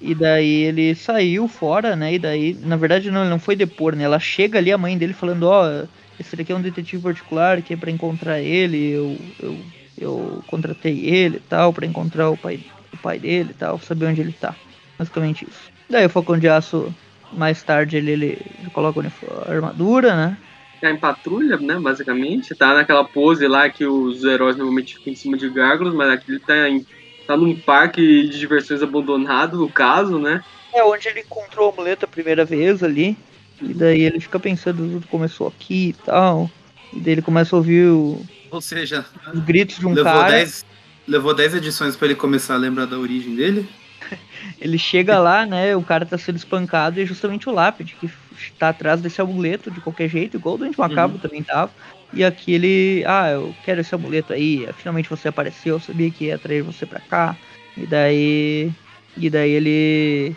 [0.00, 2.14] E daí ele saiu fora, né?
[2.14, 4.04] E daí, na verdade, não, ele não foi depor, né?
[4.04, 5.84] Ela chega ali, a mãe dele falando, ó,
[6.18, 9.56] esse daqui é um detetive particular que é pra encontrar ele, eu, eu,
[9.96, 12.60] eu contratei ele e tal, pra encontrar o pai,
[12.92, 14.54] o pai dele e tal, saber onde ele tá.
[14.98, 15.70] Basicamente isso.
[15.90, 16.94] Daí o Falcão de Aço,
[17.32, 18.38] mais tarde, ele, ele
[18.72, 20.36] coloca a armadura, né?
[20.80, 21.78] Tá em patrulha, né?
[21.78, 22.54] Basicamente.
[22.56, 26.30] Tá naquela pose lá que os heróis normalmente ficam em cima de gárgulas, mas aqui
[26.30, 26.84] ele tá, em,
[27.26, 30.40] tá num parque de diversões abandonado, no caso, né?
[30.74, 33.16] É onde ele encontrou a muleta a primeira vez ali.
[33.60, 36.50] E daí ele fica pensando, tudo começou aqui e tal.
[36.92, 40.30] E daí ele começa a ouvir o- Ou seja, os gritos de um levou cara.
[40.30, 40.64] 10
[41.08, 43.68] levou 10 edições pra ele começar a lembrar da origem dele.
[44.60, 45.74] ele chega lá, né?
[45.74, 48.10] O cara tá sendo espancado e é justamente o Lápide que
[48.58, 51.22] tá atrás desse amuleto de qualquer jeito, igual o Dante Macabro uhum.
[51.22, 51.72] também tava.
[52.12, 56.26] E aqui ele, ah, eu quero esse amuleto aí, finalmente você apareceu, eu sabia que
[56.26, 57.36] ia atrair você pra cá.
[57.76, 58.70] E daí.
[59.16, 60.36] E daí ele.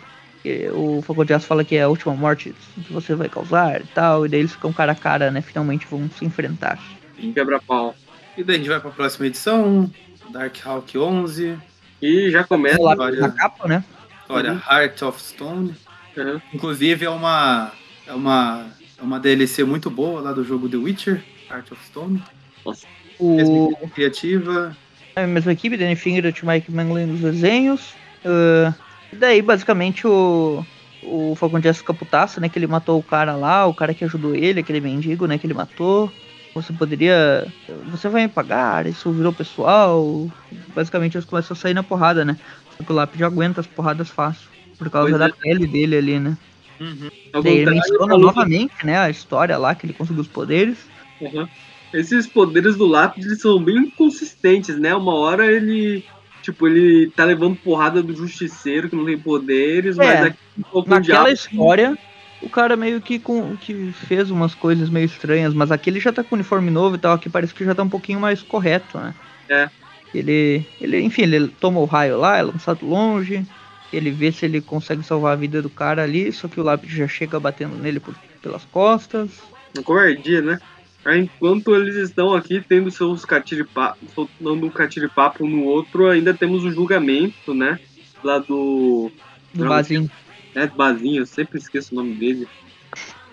[0.74, 2.54] O Fogo de Aço fala que é a última morte
[2.86, 4.24] que você vai causar e tal.
[4.24, 5.42] E daí eles ficam cara a cara, né?
[5.42, 6.78] Finalmente vão se enfrentar.
[7.18, 7.94] Em quebra-pau.
[8.36, 9.90] E daí a gente vai pra próxima edição.
[10.30, 11.58] Dark Hawk 11.
[12.02, 13.84] E já começa lá na capa, né?
[14.28, 14.60] Olha, uhum.
[14.70, 15.74] Heart of Stone.
[16.16, 16.40] Uhum.
[16.52, 17.72] Inclusive é uma,
[18.06, 18.66] é uma
[18.98, 22.22] é uma DLC muito boa lá do jogo The Witcher, Heart of Stone.
[22.64, 22.86] Nossa.
[23.18, 23.36] O...
[23.36, 24.76] Mesma equipe criativa.
[25.14, 27.94] É a mesma equipe, Danny Finger e Mike Manglin nos desenhos.
[28.24, 28.74] Uh,
[29.12, 30.64] e daí, basicamente, o,
[31.02, 32.48] o Falcon Jessica putaça, né?
[32.48, 35.38] Que ele matou o cara lá, o cara que ajudou ele, aquele mendigo, né?
[35.38, 36.12] Que ele matou.
[36.56, 37.46] Você poderia.
[37.90, 38.86] Você vai me pagar?
[38.86, 40.26] Isso virou pessoal.
[40.74, 42.38] Basicamente, eles começam a sair na porrada, né?
[42.78, 44.48] Porque o lápide aguenta as porradas fácil.
[44.78, 45.32] Por causa pois da é.
[45.32, 46.38] pele dele ali, né?
[46.80, 47.10] Uhum.
[47.42, 48.96] Daí ele menciona novamente, né?
[48.98, 50.78] A história lá que ele conseguiu os poderes.
[51.20, 51.46] Uhum.
[51.92, 54.94] Esses poderes do lápide eles são bem inconsistentes, né?
[54.94, 56.04] Uma hora ele.
[56.40, 60.38] Tipo, ele tá levando porrada do justiceiro que não tem poderes, é, mas aqui
[60.72, 61.98] um Naquela história,
[62.46, 66.12] o cara meio que, com, que fez umas coisas meio estranhas, mas aqui ele já
[66.12, 68.96] tá com uniforme novo e tal, aqui parece que já tá um pouquinho mais correto,
[68.96, 69.14] né?
[69.48, 69.68] É.
[70.14, 73.44] Ele, ele enfim, ele toma o raio lá, é lançado longe,
[73.92, 76.90] ele vê se ele consegue salvar a vida do cara ali, só que o lápis
[76.90, 79.30] já chega batendo nele por, pelas costas.
[79.74, 80.58] Uma covardia, né?
[81.04, 86.64] Enquanto eles estão aqui tendo seus catiripapos, soltando um catiripapo um no outro, ainda temos
[86.64, 87.78] o julgamento, né?
[88.24, 89.10] Lá do.
[89.54, 90.10] Do Bazinho.
[90.56, 92.48] É, Bazinho, eu sempre esqueço o nome dele.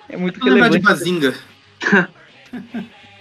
[0.09, 1.33] É muito que lembrar de Bazinga.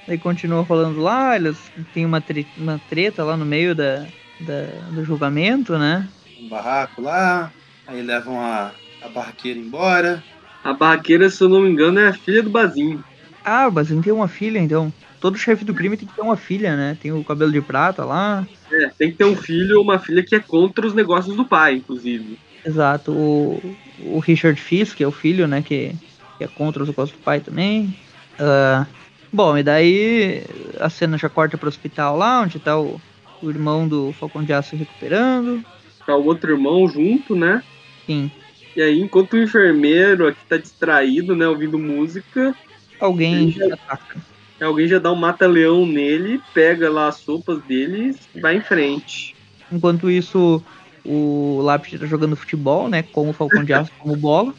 [0.08, 1.56] Aí continua falando lá, eles
[1.94, 4.04] têm uma, tre uma treta lá no meio da,
[4.40, 6.08] da, do julgamento, né?
[6.40, 7.52] Um barraco lá,
[7.86, 10.24] aí levam a, a barraqueira embora.
[10.64, 13.04] A barraqueira, se eu não me engano, é a filha do Bazinho.
[13.44, 14.92] Ah, o Bazinho tem uma filha, então.
[15.20, 16.98] Todo chefe do crime tem que ter uma filha, né?
[17.00, 18.44] Tem o cabelo de prata lá.
[18.72, 21.44] É, tem que ter um filho ou uma filha que é contra os negócios do
[21.44, 22.40] pai, inclusive.
[22.64, 23.12] Exato.
[23.12, 25.62] O, o Richard Fisk, que é o filho, né?
[25.62, 25.94] Que,
[26.38, 27.96] que é contra os negócios do pai também.
[28.34, 28.86] Uh,
[29.32, 30.44] bom, e daí
[30.80, 33.00] a cena já corta pro hospital lá, onde tá o,
[33.42, 35.64] o irmão do Falcão de Aço recuperando.
[36.06, 37.62] Tá o outro irmão junto, né?
[38.06, 38.30] Sim.
[38.74, 42.54] E aí, enquanto o enfermeiro aqui tá distraído, né, ouvindo música,
[42.98, 44.20] alguém já, ataca.
[44.60, 49.36] Alguém já dá um mata-leão nele, pega lá as sopas dele e vai em frente.
[49.70, 50.62] Enquanto isso,
[51.04, 53.02] o Lápis tá jogando futebol, né?
[53.02, 54.54] Com o Falcão de Aço como bola.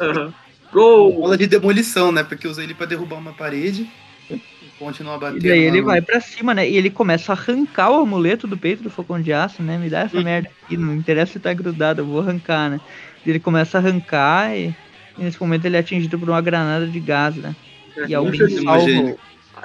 [0.00, 0.32] Uhum.
[0.72, 1.12] Gol!
[1.20, 2.24] Bola de demolição, né?
[2.24, 3.88] Porque usa ele para derrubar uma parede
[4.28, 4.40] e
[4.78, 5.44] continuar batendo.
[5.44, 5.86] E daí ele no...
[5.86, 6.68] vai para cima, né?
[6.68, 9.78] E ele começa a arrancar o amuleto do peito do Falcão de Aço, né?
[9.78, 10.24] Me dá essa uhum.
[10.24, 12.80] merda aqui, não interessa se tá grudado, eu vou arrancar, né?
[13.24, 14.74] E ele começa a arrancar e,
[15.16, 17.54] e, nesse momento ele é atingido por uma granada de gás, né?
[17.96, 19.16] É, e alguém salva.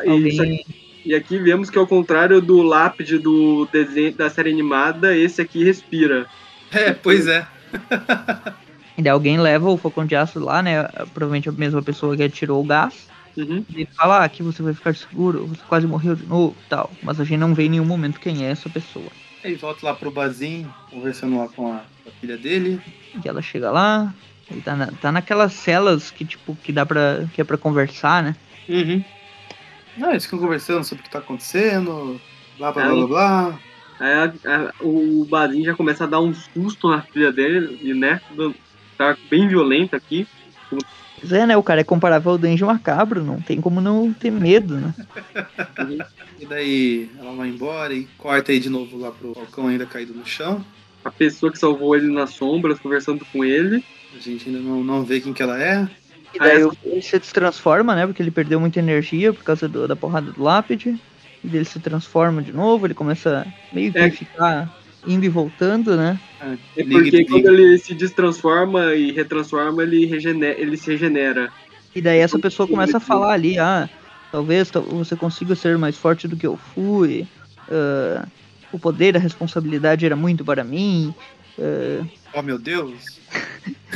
[0.07, 0.63] Alguém...
[1.05, 5.63] E aqui vemos que ao contrário do lápide do desenho da série animada, esse aqui
[5.63, 6.27] respira.
[6.71, 7.47] É, pois é.
[8.97, 10.83] e daí alguém leva o Falcão de Aço lá, né?
[11.13, 13.07] Provavelmente a mesma pessoa que atirou o gás.
[13.37, 13.63] Uhum.
[13.69, 16.91] E ele fala, ah, aqui você vai ficar seguro, você quase morreu de novo tal.
[17.01, 19.07] Mas a gente não vê em nenhum momento quem é essa pessoa.
[19.43, 22.81] Aí volta lá pro Bazinho, conversando lá com a, com a filha dele.
[23.23, 24.13] E ela chega lá,
[24.51, 27.25] ele tá, na, tá naquelas celas que, tipo, que dá pra.
[27.33, 28.35] que é pra conversar, né?
[28.67, 29.03] Uhum.
[29.99, 32.19] Não, eles ficam conversando sobre o que tá acontecendo,
[32.57, 33.59] blá blá é, blá blá.
[33.99, 38.21] Aí a, a, o Bazinho já começa a dar um susto na filha dele, né?
[38.97, 40.25] Tá bem violento aqui.
[40.69, 41.57] Pois é, né?
[41.57, 44.93] O cara é comparável ao Danjo Macabro, não tem como não ter medo, né?
[46.39, 50.13] e daí ela vai embora e corta aí de novo lá pro balcão ainda caído
[50.13, 50.63] no chão.
[51.03, 53.83] A pessoa que salvou ele nas sombras, conversando com ele.
[54.15, 55.87] A gente ainda não, não vê quem que ela é.
[56.34, 56.77] E daí essa...
[56.84, 58.05] ele se transforma, né?
[58.05, 60.99] Porque ele perdeu muita energia por causa do, da porrada do lápide.
[61.43, 64.11] E ele se transforma de novo, ele começa meio que é.
[64.11, 64.77] ficar
[65.07, 66.19] indo e voltando, né?
[66.75, 71.49] É porque quando ele se destransforma e retransforma, ele, regenera, ele se regenera.
[71.95, 73.89] E daí essa pessoa começa a falar ali, ah,
[74.32, 77.27] talvez você consiga ser mais forte do que eu fui.
[77.67, 78.27] Uh,
[78.71, 81.13] o poder, a responsabilidade era muito para mim.
[81.57, 83.19] Uh, oh meu Deus!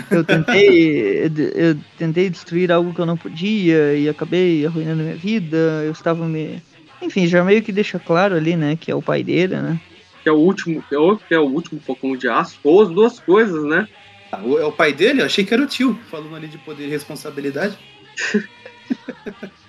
[0.10, 5.58] eu tentei eu tentei destruir algo que eu não podia e acabei arruinando minha vida.
[5.86, 6.62] Eu estava me.
[7.02, 8.78] Enfim, já meio que deixa claro ali, né?
[8.80, 9.80] Que é o pai dele, né?
[10.22, 12.82] Que é o último, que é o, que é o último Pokémon de aço, ou
[12.82, 13.88] as duas coisas, né?
[14.32, 15.22] Ah, é o pai dele?
[15.22, 17.78] Eu achei que era o tio, falando ali de poder e responsabilidade.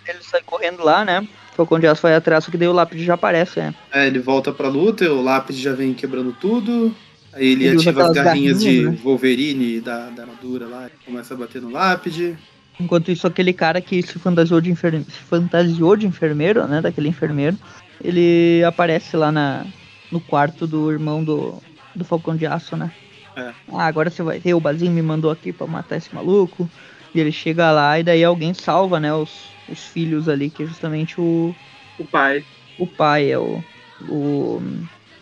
[0.06, 1.26] ele sai correndo lá, né?
[1.52, 3.74] O Falcão de Aço vai atrás, só que daí o Lápide já aparece, é.
[3.92, 6.94] É, ele volta pra luta, o Lápide já vem quebrando tudo.
[7.34, 8.98] Aí ele, Ele ativa as garrinhas de né?
[9.02, 12.36] Wolverine da, da armadura lá, começa a bater no lápide.
[12.78, 15.00] Enquanto isso, aquele cara que se fantasiou de, enfer...
[15.02, 16.80] se fantasiou de enfermeiro, né?
[16.80, 17.56] Daquele enfermeiro,
[18.02, 19.64] ele aparece lá na...
[20.10, 21.60] no quarto do irmão do,
[21.94, 22.90] do Falcão de Aço, né?
[23.36, 23.52] É.
[23.72, 26.68] Ah, agora você vai ver, o Bazinho me mandou aqui pra matar esse maluco.
[27.14, 29.12] E ele chega lá e daí alguém salva, né?
[29.14, 29.30] Os,
[29.68, 31.54] os filhos ali, que é justamente o,
[31.98, 32.44] O pai.
[32.78, 33.62] o pai, é o.
[34.08, 34.60] O,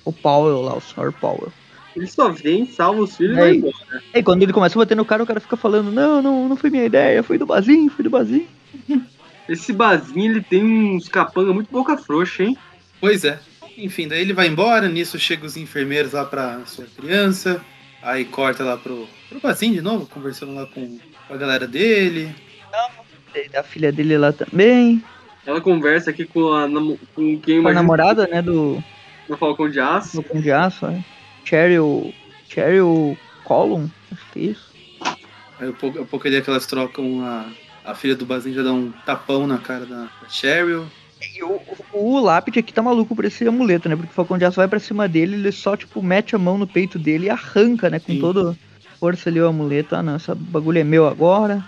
[0.04, 1.12] o Powell lá, o Sr.
[1.12, 1.52] Powell.
[1.95, 4.03] Ele só vem, salva os filhos e É, vai embora.
[4.14, 6.57] Aí quando ele começa a bater no cara, o cara fica falando, não, não, não
[6.57, 8.47] foi minha ideia, foi do Bazinho, foi do Bazinho.
[9.49, 12.57] Esse Bazinho, ele tem uns capanga muito boca frouxa, hein?
[13.01, 13.38] Pois é.
[13.76, 17.61] Enfim, daí ele vai embora, nisso chegam os enfermeiros lá pra sua criança.
[18.03, 22.34] Aí corta lá pro, pro Bazinho de novo, conversando lá com, com a galera dele.
[23.55, 25.03] A filha dele lá também.
[25.47, 26.68] Ela conversa aqui com, a,
[27.14, 28.82] com quem Com a namorada, né, do,
[29.28, 30.16] no Falcão de Aço.
[30.16, 31.05] do Pão de Aço, né?
[31.45, 32.12] Cheryl.
[32.49, 34.72] Cheryl Column, acho que é isso.
[35.59, 37.47] Aí um pouco, um pouco ali é que elas trocam a,
[37.84, 40.86] a filha do Bazinho já dá um tapão na cara da, da Cheryl.
[41.34, 41.61] E o,
[41.93, 43.95] o, o lápide aqui tá maluco por esse amuleto, né?
[43.95, 46.59] Porque o Falcão de Aço vai pra cima dele, ele só, tipo, mete a mão
[46.59, 48.01] no peito dele e arranca, né?
[48.01, 48.20] Com Sim.
[48.20, 48.59] toda
[48.99, 49.95] força ali o amuleto.
[49.95, 51.64] Ah, não, essa bagulho é meu agora.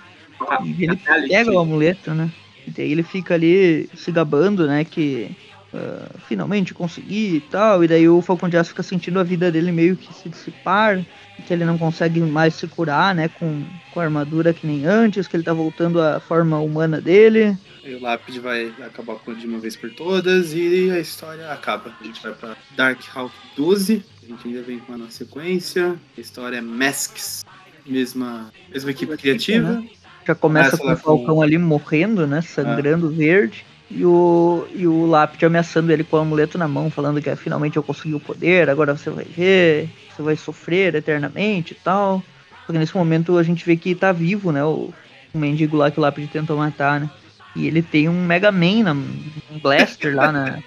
[0.64, 0.96] E ele
[1.28, 2.30] pega o amuleto, né?
[2.66, 4.84] E daí ele fica ali se gabando, né?
[4.84, 5.30] Que
[5.74, 7.82] ah, finalmente consegui e tal.
[7.82, 11.04] E daí o Falcão de Aço fica sentindo a vida dele meio que se dissipar.
[11.46, 13.28] Que ele não consegue mais se curar, né?
[13.28, 15.26] Com, com a armadura que nem antes.
[15.26, 17.58] Que ele tá voltando à forma humana dele.
[17.84, 21.50] Aí o Lápide vai acabar com ele de uma vez por todas e a história
[21.50, 21.92] acaba.
[22.00, 25.96] A gente vai pra Dark Hawk 12, a gente ainda vem com uma na sequência.
[26.16, 27.44] A história é Masks,
[27.84, 29.82] mesma, mesma equipe criativa.
[30.26, 32.40] Já começa Começa com o Falcão com- ali morrendo, né?
[32.40, 33.66] Sangrando verde.
[33.90, 37.36] E o, e o Lápide ameaçando ele com o amuleto na mão, falando que "Ah,
[37.36, 42.22] finalmente eu consegui o poder, agora você vai ver, você vai sofrer eternamente e tal.
[42.66, 44.64] Só que nesse momento a gente vê que tá vivo, né?
[44.64, 44.92] O,
[45.32, 47.10] o mendigo lá que o Lápide tentou matar, né?
[47.54, 50.58] E ele tem um Mega Man, na, um blaster lá na,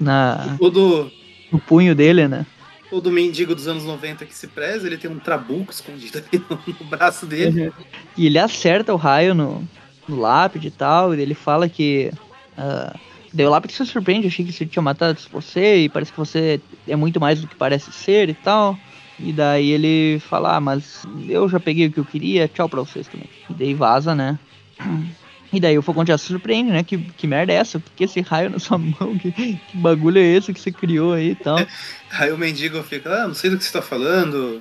[0.00, 1.10] na, Todo,
[1.50, 2.46] no punho dele, né?
[2.90, 6.74] todo mendigo dos anos 90 que se preza, ele tem um trabuco escondido ali no,
[6.80, 7.72] no braço dele.
[8.16, 9.66] E ele acerta o raio no,
[10.08, 12.10] no lápide e tal, e ele fala que.
[12.60, 12.94] Ah,
[13.32, 16.60] daí o lápide se surpreende, achei que você tinha matado você, e parece que você
[16.86, 18.78] é muito mais do que parece ser e tal.
[19.18, 22.80] E daí ele fala, ah, mas eu já peguei o que eu queria, tchau pra
[22.80, 23.28] vocês também.
[23.48, 24.38] E daí vaza, né?
[25.52, 26.82] E daí o Falcão já se surpreende, né?
[26.82, 27.78] Que, que merda é essa?
[27.78, 29.16] Por que esse raio na sua mão?
[29.20, 31.58] Que, que bagulho é esse que você criou aí e tal?
[32.12, 34.60] Aí o mendigo fica, ah, não sei do que você tá falando,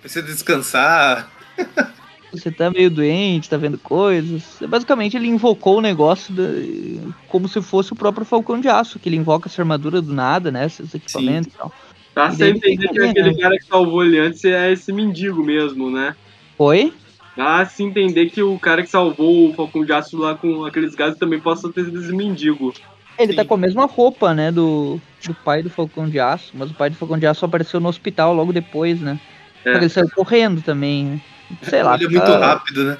[0.00, 1.30] precisa descansar.
[2.32, 4.56] Você tá meio doente, tá vendo coisas.
[4.68, 9.08] Basicamente, ele invocou o negócio da- como se fosse o próprio Falcão de Aço, que
[9.08, 10.66] ele invoca essa armadura do nada, né?
[10.66, 11.72] Esses equipamentos e tal.
[12.14, 13.40] Tá sem entender que ali, aquele né?
[13.40, 16.14] cara que salvou ele antes é esse mendigo mesmo, né?
[16.58, 16.92] Oi?
[17.36, 20.64] Dá a se entender que o cara que salvou o Falcão de Aço lá com
[20.64, 22.74] aqueles gases também possa ter sido esse mendigo.
[23.18, 23.36] Ele Sim.
[23.36, 24.50] tá com a mesma roupa, né?
[24.50, 26.52] Do, do pai do Falcão de Aço.
[26.54, 29.20] Mas o pai do Falcão de Aço apareceu no hospital logo depois, né?
[29.64, 29.76] É.
[29.76, 31.20] Ele saiu correndo também, né?
[31.62, 32.98] Sei lá, ele é tá- muito rápido, né?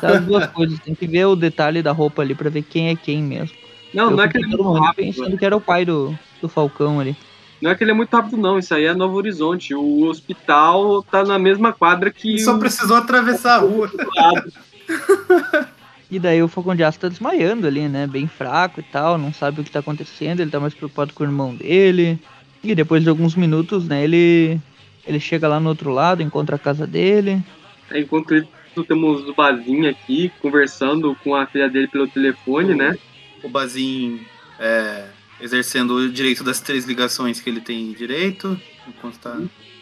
[0.00, 0.78] tá as duas coisas.
[0.80, 3.56] Tem que ver o detalhe da roupa ali pra ver quem é quem mesmo.
[3.94, 5.06] Não, Eu não é que ele é muito rápido.
[5.06, 7.16] pensando que era o pai do, do Falcão ali.
[7.60, 8.58] Não é que ele é muito rápido, não.
[8.58, 9.74] Isso aí é Novo Horizonte.
[9.74, 13.90] O hospital tá na mesma quadra que Ele só o precisou atravessar a rua.
[14.16, 14.52] lado.
[16.10, 18.06] E daí o Falcão de Aço tá desmaiando ali, né?
[18.06, 21.22] Bem fraco e tal, não sabe o que tá acontecendo, ele tá mais preocupado com
[21.22, 22.18] o irmão dele.
[22.64, 24.60] E depois de alguns minutos, né, ele
[25.06, 27.42] ele chega lá no outro lado, encontra a casa dele.
[27.94, 28.48] Enquanto isso,
[28.86, 32.96] temos o Bazinho aqui conversando com a filha dele pelo telefone, né?
[33.42, 34.20] O Bazin
[34.58, 35.06] é,
[35.40, 39.40] exercendo o direito das três ligações que ele tem direito, enquanto tá,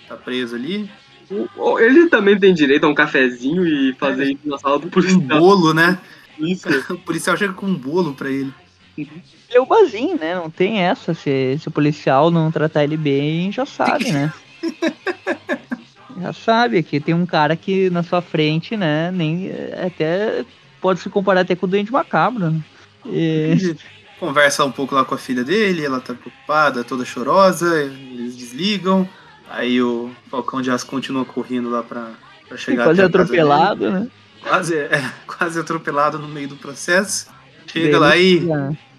[0.08, 0.88] tá preso ali.
[1.30, 4.86] O- o- Ele também tem direito a um cafezinho e fazer isso na sala do
[4.86, 5.20] Um policial.
[5.40, 5.98] bolo, né?
[6.38, 6.66] Isso.
[6.94, 8.52] O policial chega com um bolo pra ele.
[8.96, 9.10] Ele
[9.50, 10.34] é o Bazinho, né?
[10.34, 11.12] Não tem essa.
[11.14, 14.32] Se, se o policial não tratar ele bem, já sabe, né?
[16.20, 19.10] já sabe que tem um cara que na sua frente, né?
[19.10, 20.44] Nem é, até
[20.80, 22.50] pode se comparar até com o Doente Macabro.
[22.50, 22.60] Né?
[23.06, 23.76] E-
[24.18, 29.08] Conversa um pouco lá com a filha dele, ela tá preocupada, toda chorosa, eles desligam.
[29.48, 32.10] Aí o Falcão de Aço continua correndo lá pra,
[32.48, 33.40] pra chegar quase até a casa dele.
[33.42, 34.08] atropelado, né?
[34.42, 37.28] Quase, é, quase atropelado no meio do processo.
[37.66, 38.42] Chega lá e,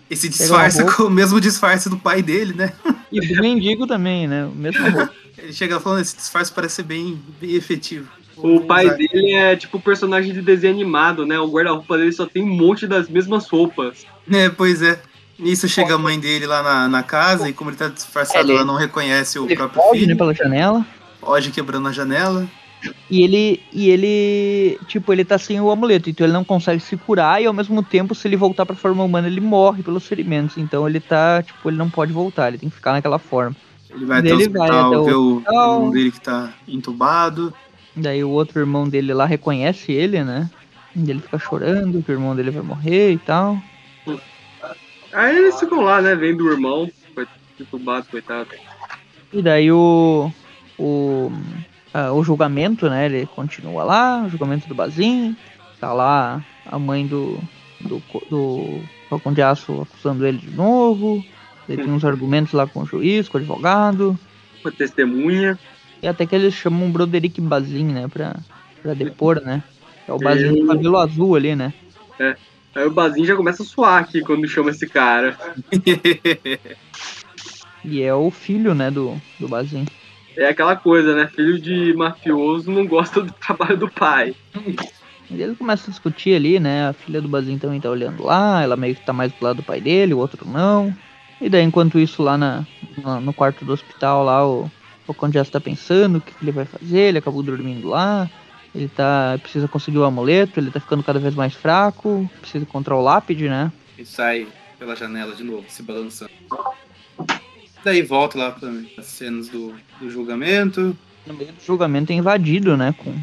[0.09, 2.71] e se disfarça com o mesmo disfarce do pai dele, né?
[3.11, 4.45] E do mendigo também, né?
[4.45, 5.11] O mesmo roupa.
[5.43, 8.09] Ele chega lá falando, esse disfarce parece ser bem, bem efetivo.
[8.37, 8.95] O pai usar.
[8.95, 11.37] dele é tipo personagem de desenho animado, né?
[11.39, 14.05] O guarda-roupa dele só tem um monte das mesmas roupas.
[14.31, 15.01] É, pois é.
[15.37, 18.57] Nisso chega a mãe dele lá na, na casa e como ele tá disfarçado, Ele-
[18.57, 20.17] ela não reconhece o Ele próprio foge, né, filho.
[20.17, 20.85] pela janela.
[21.21, 22.47] Hoje quebrando a janela.
[23.09, 26.95] E ele, e ele, tipo, ele tá sem o amuleto, então ele não consegue se
[26.95, 30.57] curar e ao mesmo tempo, se ele voltar pra forma humana, ele morre pelos ferimentos.
[30.57, 33.53] Então ele tá, tipo, ele não pode voltar, ele tem que ficar naquela forma.
[33.89, 37.53] Ele vai até o hospital, vai até o ver o irmão dele que tá entubado.
[37.95, 40.49] Daí o outro irmão dele lá reconhece ele, né?
[40.95, 43.57] E ele fica chorando que o irmão dele vai morrer e tal.
[45.11, 46.15] Aí eles ficam lá, né?
[46.15, 47.27] Vendo o irmão, foi
[47.59, 48.49] entubado, coitado.
[49.33, 50.31] E daí o.
[50.77, 51.29] O,
[51.93, 53.05] ah, o julgamento, né?
[53.05, 55.35] Ele continua lá, o julgamento do Bazin.
[55.79, 57.39] Tá lá a mãe do.
[57.81, 61.23] Do, co- do Falcão de Aço acusando ele de novo.
[61.69, 64.17] Ele tem uns argumentos lá com o juiz, com o advogado.
[64.63, 65.57] Uma testemunha.
[66.01, 68.07] E até que eles chamam o Broderick Bazin, né?
[68.07, 68.35] Pra,
[68.81, 69.63] pra depor, né?
[70.07, 71.73] É o Bazin com cabelo azul ali, né?
[72.75, 75.37] Aí o Bazinho já começa a suar aqui quando chama esse cara.
[77.83, 79.85] E é o filho, né, do, do Bazin.
[80.35, 81.27] É aquela coisa, né?
[81.27, 84.35] Filho de mafioso não gosta do trabalho do pai.
[85.29, 86.89] E ele começa a discutir ali, né?
[86.89, 89.57] A filha do Bazin também tá olhando lá, ela meio que tá mais do lado
[89.57, 90.93] do pai dele, o outro não.
[91.41, 92.65] E daí, enquanto isso, lá na,
[92.97, 94.69] na- no quarto do hospital, lá, o,
[95.07, 98.29] o Conde já tá pensando o que, que ele vai fazer, ele acabou dormindo lá.
[98.75, 99.37] Ele tá.
[99.41, 103.49] precisa conseguir o amuleto, ele tá ficando cada vez mais fraco, precisa encontrar o lápide,
[103.49, 103.71] né?
[103.97, 106.29] E sai pela janela de novo, se balançando.
[107.83, 110.95] Daí volta lá para as cenas do, do julgamento.
[111.25, 112.93] No meio do julgamento é invadido, né?
[112.97, 113.13] Com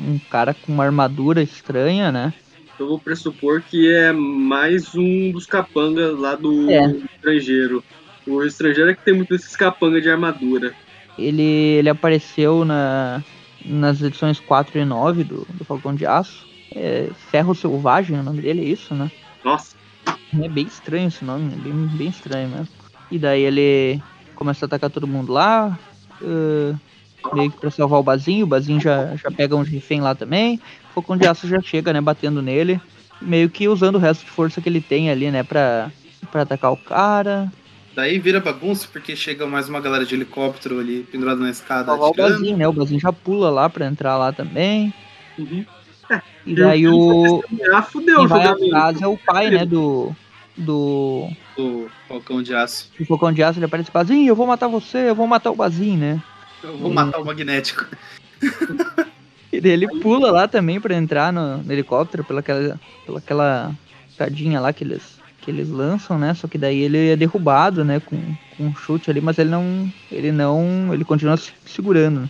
[0.00, 2.32] um cara com uma armadura estranha, né?
[2.78, 6.92] Eu vou pressupor que é mais um dos capangas lá do É.
[7.14, 7.82] estrangeiro.
[8.26, 10.72] O estrangeiro é que tem muito esses capangas de armadura.
[11.18, 13.22] Ele, ele apareceu na,
[13.64, 16.46] nas edições 4 e 9 do, do Falcão de Aço.
[16.74, 19.10] É Ferro Selvagem, o nome dele é isso, né?
[19.44, 19.76] Nossa,
[20.40, 22.68] É bem estranho esse nome, é bem, bem estranho mesmo.
[23.10, 24.00] E daí ele
[24.34, 25.78] começa a atacar todo mundo lá,
[26.22, 26.74] ah,
[27.34, 28.44] meio que pra salvar o Bazinho.
[28.44, 30.60] O Bazinho já, já pega um refém lá também.
[30.90, 32.80] O Falcão de Aço já chega, né, batendo nele,
[33.20, 35.90] meio que usando o resto de força que ele tem ali, né, pra,
[36.30, 37.50] pra atacar o cara.
[37.94, 42.10] Daí vira bagunça porque chega mais uma galera de helicóptero ali pendurada na escada Salvar
[42.10, 42.14] o.
[42.14, 42.66] Bazinho, né?
[42.66, 44.92] O Bazinho já pula lá pra entrar lá também.
[45.38, 45.64] Uhum.
[46.46, 47.42] E daí o.
[47.72, 50.10] ah, fudeu Quem o vai atrás é o pai, né, do.
[50.56, 51.28] Do.
[51.56, 52.90] do Falcão de Aço.
[52.98, 55.56] Do Falcão de Aço, ele aparece Bazinho, eu vou matar você, eu vou matar o
[55.56, 56.22] Bazinho, né?
[56.62, 57.86] Eu vou matar o magnético.
[59.52, 63.74] E daí ele pula lá também pra entrar no, no helicóptero pela aquela, pela aquela
[64.08, 66.32] escadinha lá que eles, que eles lançam, né?
[66.32, 68.00] Só que daí ele é derrubado, né?
[68.00, 68.16] Com,
[68.56, 69.92] com um chute ali, mas ele não.
[70.10, 70.88] Ele não.
[70.94, 72.20] Ele continua se segurando.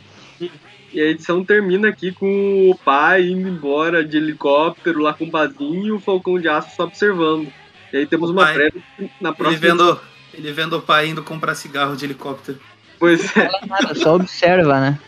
[0.40, 0.50] né?
[0.92, 5.30] E a edição termina aqui com o pai indo embora de helicóptero lá com o
[5.30, 7.46] Bazinho e o Falcão de Aço só observando.
[7.92, 8.54] E aí temos O uma pai.
[8.54, 8.82] prévia
[9.20, 9.60] na Ele próxima.
[9.60, 10.00] vendo,
[10.34, 12.58] ele vendo o pai indo comprar cigarro de helicóptero.
[13.02, 13.50] Pois é.
[13.66, 14.98] Nada, só observa, né?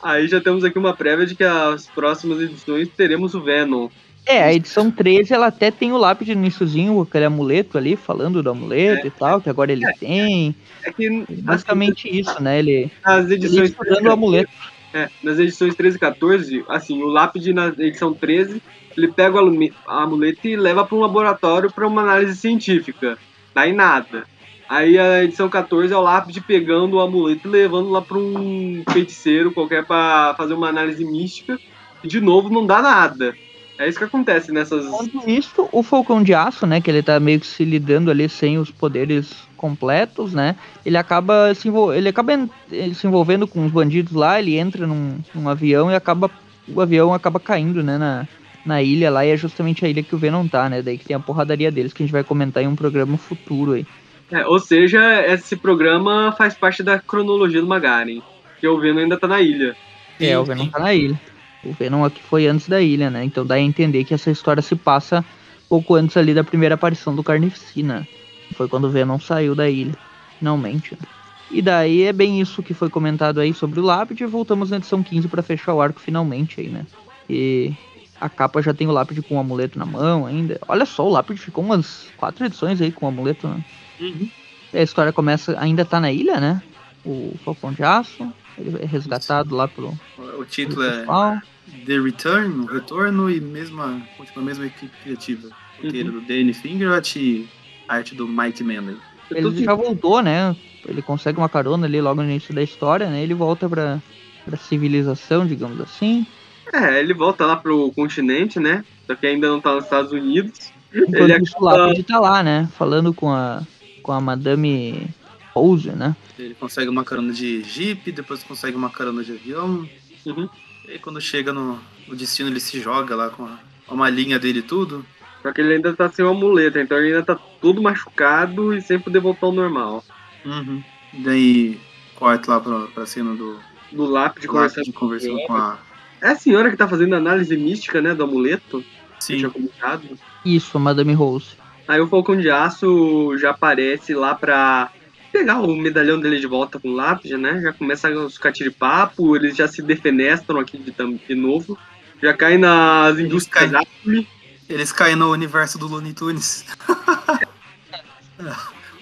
[0.00, 3.88] Aí já temos aqui uma prévia de que as próximas edições teremos o Venom.
[4.24, 8.44] É, a edição 13, ela até tem o lápide no iníciozinho, aquele amuleto ali, falando
[8.44, 10.54] do amuleto e tal, que agora ele tem.
[10.84, 12.60] É que Basicamente isso, né?
[12.60, 14.52] Ele, ele edições estudando o amuleto.
[14.94, 18.62] É, nas edições 13 e 14, assim, o lápide na edição 13,
[18.96, 23.18] ele pega o amuleto e leva para um laboratório para uma análise científica.
[23.52, 24.24] Dá em nada.
[24.68, 28.82] Aí a edição 14 é o lápide pegando o amuleto e levando lá para um
[28.90, 31.58] feiticeiro qualquer para fazer uma análise mística.
[32.02, 33.34] E de novo não dá nada.
[33.78, 34.86] É isso que acontece nessas.
[34.86, 38.28] Enquanto isso, o Falcão de Aço, né, que ele tá meio que se lidando ali
[38.28, 41.94] sem os poderes completos, né, ele acaba se, envol...
[41.94, 45.94] ele acaba eh, se envolvendo com os bandidos lá, ele entra num, num avião e
[45.94, 46.30] acaba,
[46.66, 48.26] o avião acaba caindo, né, na,
[48.64, 51.04] na ilha lá, e é justamente a ilha que o Venom tá, né, daí que
[51.04, 53.86] tem a porradaria deles, que a gente vai comentar em um programa futuro aí.
[54.30, 58.20] É, ou seja, esse programa faz parte da cronologia do Magaren.
[58.60, 59.76] Que o Venom ainda tá na ilha.
[60.18, 61.20] É, o Venom tá na ilha.
[61.64, 64.62] O Venom aqui foi antes da ilha, né, então dá a entender que essa história
[64.62, 65.24] se passa
[65.68, 68.06] pouco antes ali da primeira aparição do Carnificina.
[68.54, 69.94] Foi quando o Venom saiu da ilha,
[70.38, 70.92] finalmente.
[70.92, 71.06] né.
[71.50, 74.76] E daí é bem isso que foi comentado aí sobre o lápide e voltamos na
[74.78, 76.86] edição 15 pra fechar o arco finalmente aí, né.
[77.28, 77.72] E
[78.20, 80.58] a capa já tem o lápide com o amuleto na mão ainda.
[80.68, 83.64] Olha só, o lápide ficou umas quatro edições aí com o amuleto, né.
[84.00, 84.30] E
[84.78, 86.62] a história começa, ainda tá na ilha, né,
[87.04, 91.36] o Falcão de Aço, ele é resgatado lá pelo, O pelo título é pessoal.
[91.84, 95.48] The Return, o retorno e mesma, continua a mesma equipe criativa.
[95.82, 96.20] Roteiro Uhum.
[96.20, 97.48] do Danny Fingerat e
[97.88, 98.96] arte do Mike Manley.
[99.28, 100.54] Tô Ele já voltou, né?
[100.86, 103.22] Ele consegue uma carona ali logo no início da história, né?
[103.22, 104.00] Ele volta pra,
[104.44, 106.24] pra civilização, digamos assim.
[106.72, 108.84] É, ele volta lá pro continente, né?
[109.06, 110.72] Só que ainda não tá nos Estados Unidos.
[110.94, 112.68] Enquanto Ele isso, o Lápide tá lá, né?
[112.76, 113.62] Falando com a,
[114.06, 115.08] com a Madame
[115.52, 116.14] pose, né?
[116.38, 119.88] Ele consegue uma carona de jeep, depois consegue uma carona de avião.
[120.24, 120.48] Uhum.
[120.86, 121.76] E aí quando chega no,
[122.06, 125.04] no destino ele se joga lá com a, com a malinha dele e tudo.
[125.42, 128.80] Só que ele ainda tá sem uma muleta, então ele ainda tá todo machucado e
[128.80, 130.04] sem poder voltar ao normal.
[130.44, 130.84] Uhum.
[131.12, 131.80] E daí
[132.14, 133.58] corta lá pra, pra cena do
[133.90, 134.12] Do conversando.
[134.12, 135.78] Lápide conversando com a.
[136.20, 138.86] É a senhora que tá fazendo análise mística, né, do amuleto, que eu
[139.18, 139.36] Sim.
[139.38, 140.16] tinha comentado.
[140.44, 141.56] Isso, a Madame Rose.
[141.88, 144.90] Aí o Falcão de Aço já aparece lá pra
[145.32, 147.60] pegar o medalhão dele de volta com o lápide, né?
[147.60, 151.78] Já começa os catiripapo, eles já se defenestram aqui de, de novo.
[152.22, 153.86] Já caem nas indústrias caem.
[153.86, 154.28] Acme.
[154.68, 156.64] Eles caem no universo do Looney Tunes.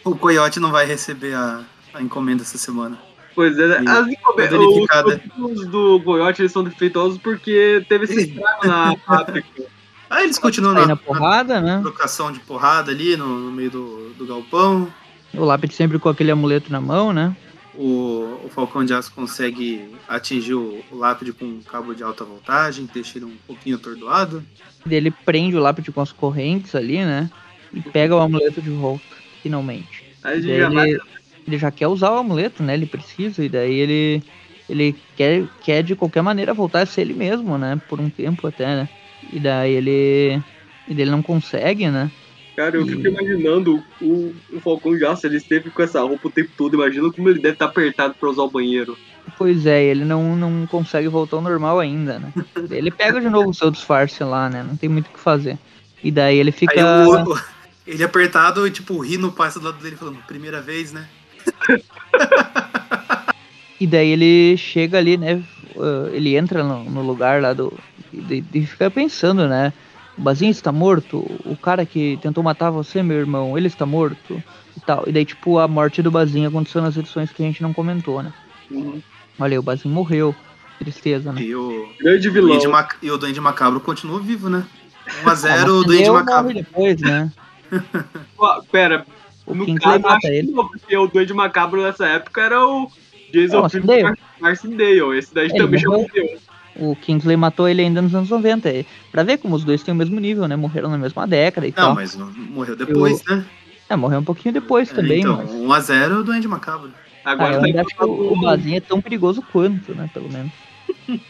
[0.05, 1.63] o Coyote não vai receber a,
[1.95, 2.99] a encomenda essa semana.
[3.35, 5.21] Pois é, E as encome- verificada.
[5.39, 9.49] os os do Goiate eles são defeituosos porque teve esse estrago na fábrica.
[10.09, 11.77] Aí eles continuam na, na porrada, né?
[11.77, 14.93] na trocação de porrada ali no, no meio do, do galpão.
[15.33, 17.35] O lápide sempre com aquele amuleto na mão, né?
[17.75, 22.25] O, o Falcão de Aço consegue atingir o, o lápide com um cabo de alta
[22.25, 24.45] voltagem, deixa ele um pouquinho atordoado.
[24.87, 27.29] Daí ele prende o lápide com as correntes ali, né?
[27.73, 29.05] E pega o amuleto de volta,
[29.43, 30.05] finalmente.
[30.23, 31.01] Aí Daí já ele,
[31.49, 32.75] ele já quer usar o amuleto, né?
[32.75, 34.23] Ele precisa, e daí ele,
[34.69, 37.81] ele quer, quer de qualquer maneira voltar a ser ele mesmo, né?
[37.89, 38.89] Por um tempo até, né?
[39.33, 40.43] E daí ele.
[40.87, 42.11] E daí ele não consegue, né?
[42.57, 46.29] Cara, eu E- fico imaginando o, o Falcão de Aço, ele esteve com essa roupa
[46.29, 46.75] o tempo todo.
[46.75, 48.97] Imagina como ele deve estar apertado pra usar o banheiro.
[49.37, 52.33] Pois é, ele não, não consegue voltar ao normal ainda, né?
[52.71, 54.63] Ele pega de novo o seu disfarce lá, né?
[54.63, 55.59] Não tem muito o que fazer.
[56.03, 56.75] E daí ele fica.
[56.75, 57.39] Aí o, o-
[57.87, 61.09] ele apertado e tipo, rindo passa do lado dele falando, primeira vez, né?
[63.81, 65.43] E daí ele chega ali, né?
[65.77, 67.73] Uh, Ele entra no, no lugar lá do.
[68.13, 69.73] E, e fica pensando, né?
[70.17, 71.19] O Bazinho está morto.
[71.45, 74.43] O cara que tentou matar você, meu irmão, ele está morto.
[74.77, 75.05] E tal.
[75.07, 78.23] E daí, tipo, a morte do Bazinho aconteceu nas edições que a gente não comentou,
[78.23, 78.33] né?
[78.71, 79.01] Uhum.
[79.39, 80.35] Olha aí, o Bazinho morreu.
[80.79, 81.41] Tristeza, né?
[81.41, 82.71] E o, Grande vilão.
[82.71, 84.65] Mac- e o Duende Macabro continua vivo, né?
[85.25, 86.53] 1x0 Ah, o Duende Macabro.
[86.53, 87.31] depois, né?
[88.37, 89.07] Pô, Pera,
[89.47, 90.51] O no caso, acho mata que ele.
[90.51, 92.91] não, porque o Duende Macabro nessa época era o
[93.35, 94.15] Jason Não, Marcindale.
[94.41, 95.19] Marcindale.
[95.19, 96.39] Esse daí Ele também morreu.
[96.77, 98.69] O Kingsley matou ele ainda nos anos 90.
[98.71, 100.57] E Pra ver como os dois têm o mesmo nível, né?
[100.57, 101.95] Morreram na mesma década e Não, tal.
[101.95, 103.45] mas morreu depois, né?
[103.89, 105.89] É, morreu um pouquinho depois também, então, mas.
[105.91, 106.91] 1x0 o Duende Macabro.
[107.25, 110.09] Ah, Agora eu tá ainda acho que o, o Bazinho é tão perigoso quanto, né?
[110.13, 110.53] Pelo menos.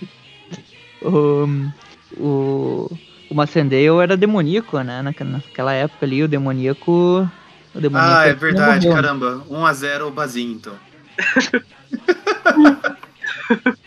[1.03, 1.71] um,
[2.17, 2.91] o,
[3.31, 5.03] o Macendale era demoníaco, né?
[5.03, 7.29] Naque- Naquela época ali, o demoníaco.
[7.75, 9.03] O demoníaco Ah, é não verdade, morreu.
[9.03, 9.45] caramba.
[9.51, 10.75] 1x0 o Bazinho, então.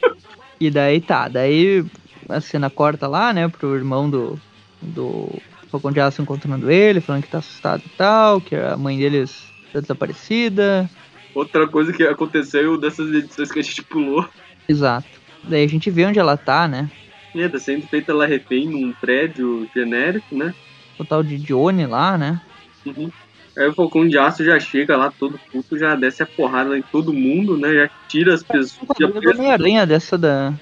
[0.59, 1.85] E daí tá, daí
[2.27, 4.39] a cena corta lá, né, pro irmão do,
[4.81, 5.29] do
[5.69, 9.45] Falcão de Aço encontrando ele, falando que tá assustado e tal, que a mãe deles
[9.71, 10.89] tá desaparecida.
[11.35, 14.27] Outra coisa que aconteceu dessas edições que a gente pulou.
[14.67, 15.07] Exato.
[15.43, 16.89] Daí a gente vê onde ela tá, né?
[17.35, 20.55] É, tá sendo feita lá refém num prédio genérico, né?
[20.97, 22.41] O tal de Johnny lá, né?
[22.83, 23.11] Uhum.
[23.57, 26.81] Aí o Falcão de Aço já chega lá todo puto, já desce a porrada em
[26.83, 27.73] todo mundo, né?
[27.73, 28.87] Já tira as pessoas.
[28.97, 30.53] Do Homem-Aranha dessa da.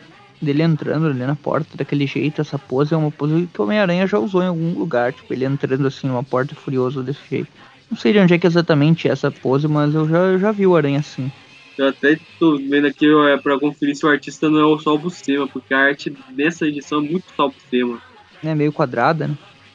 [0.42, 4.06] Dele entrando ali na porta daquele jeito, essa pose é uma pose que o Homem-Aranha
[4.06, 7.48] já usou em algum lugar, tipo, ele entrando assim numa porta furioso desse jeito.
[7.90, 10.52] Não sei de onde é que exatamente é essa pose, mas eu já, eu já
[10.52, 11.32] vi o Aranha assim.
[11.78, 15.00] Eu até tô vendo aqui é, pra conferir se o artista não é o Sol
[15.00, 18.02] Buscema, porque a arte dessa edição é muito Sol Buscema.
[18.44, 19.32] Né, meio quadrada,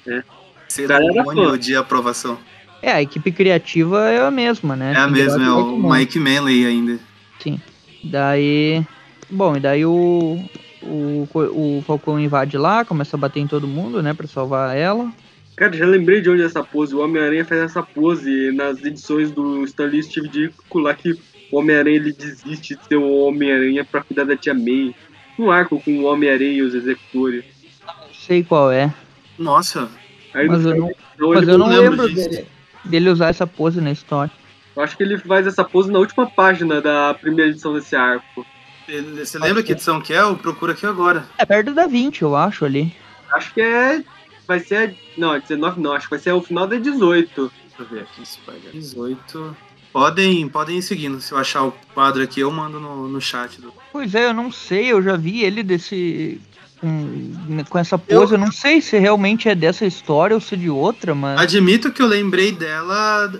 [0.07, 0.23] né?
[0.69, 2.39] Cerimônia de aprovação.
[2.83, 4.93] É, a equipe criativa é a mesma, né?
[4.95, 6.99] É a mesma, é o Mike Manley ainda.
[8.03, 8.85] Daí.
[9.29, 10.43] Bom, e daí o,
[10.83, 11.29] o.
[11.33, 14.15] O Falcão invade lá, começa a bater em todo mundo, né?
[14.15, 15.13] Pra salvar ela.
[15.57, 16.95] Cara, já lembrei de onde é essa pose.
[16.95, 21.13] O Homem-Aranha faz essa pose nas edições do Stanley Steve Ditko lá que
[21.53, 24.95] o Homem-Aranha ele desiste de ser o Homem-Aranha pra cuidar da tia May.
[25.39, 27.45] Um arco com o Homem-Aranha e os executores.
[27.87, 28.93] Não sei qual é.
[29.39, 29.91] Nossa,
[30.35, 32.31] Aí Mas eu não, mas eu não lembro lembro disso.
[32.31, 32.47] dele,
[32.85, 34.31] dele usar essa pose na história.
[34.77, 38.47] eu acho que ele faz essa pose na última página da primeira edição desse arco.
[38.89, 40.21] ele- você lembra que edição que é?
[40.21, 41.25] Eu procuro aqui agora.
[41.39, 42.93] É perto da 20, eu acho, ali.
[43.33, 44.03] Acho que é.
[44.49, 44.97] Vai ser.
[45.17, 47.53] Não, 19 não, acho que vai ser o final da 18.
[47.69, 49.57] Deixa eu ver aqui, Spider 18.
[49.93, 51.21] Podem, podem ir seguindo.
[51.21, 53.61] Se eu achar o quadro aqui, eu mando no, no chat.
[53.61, 53.73] Do...
[53.93, 56.41] Pois é, eu não sei, eu já vi ele desse.
[56.81, 58.39] Com, com essa pose, eu...
[58.39, 61.39] não sei se realmente é dessa história ou se é de outra, mas.
[61.41, 63.33] Admito que eu lembrei dela.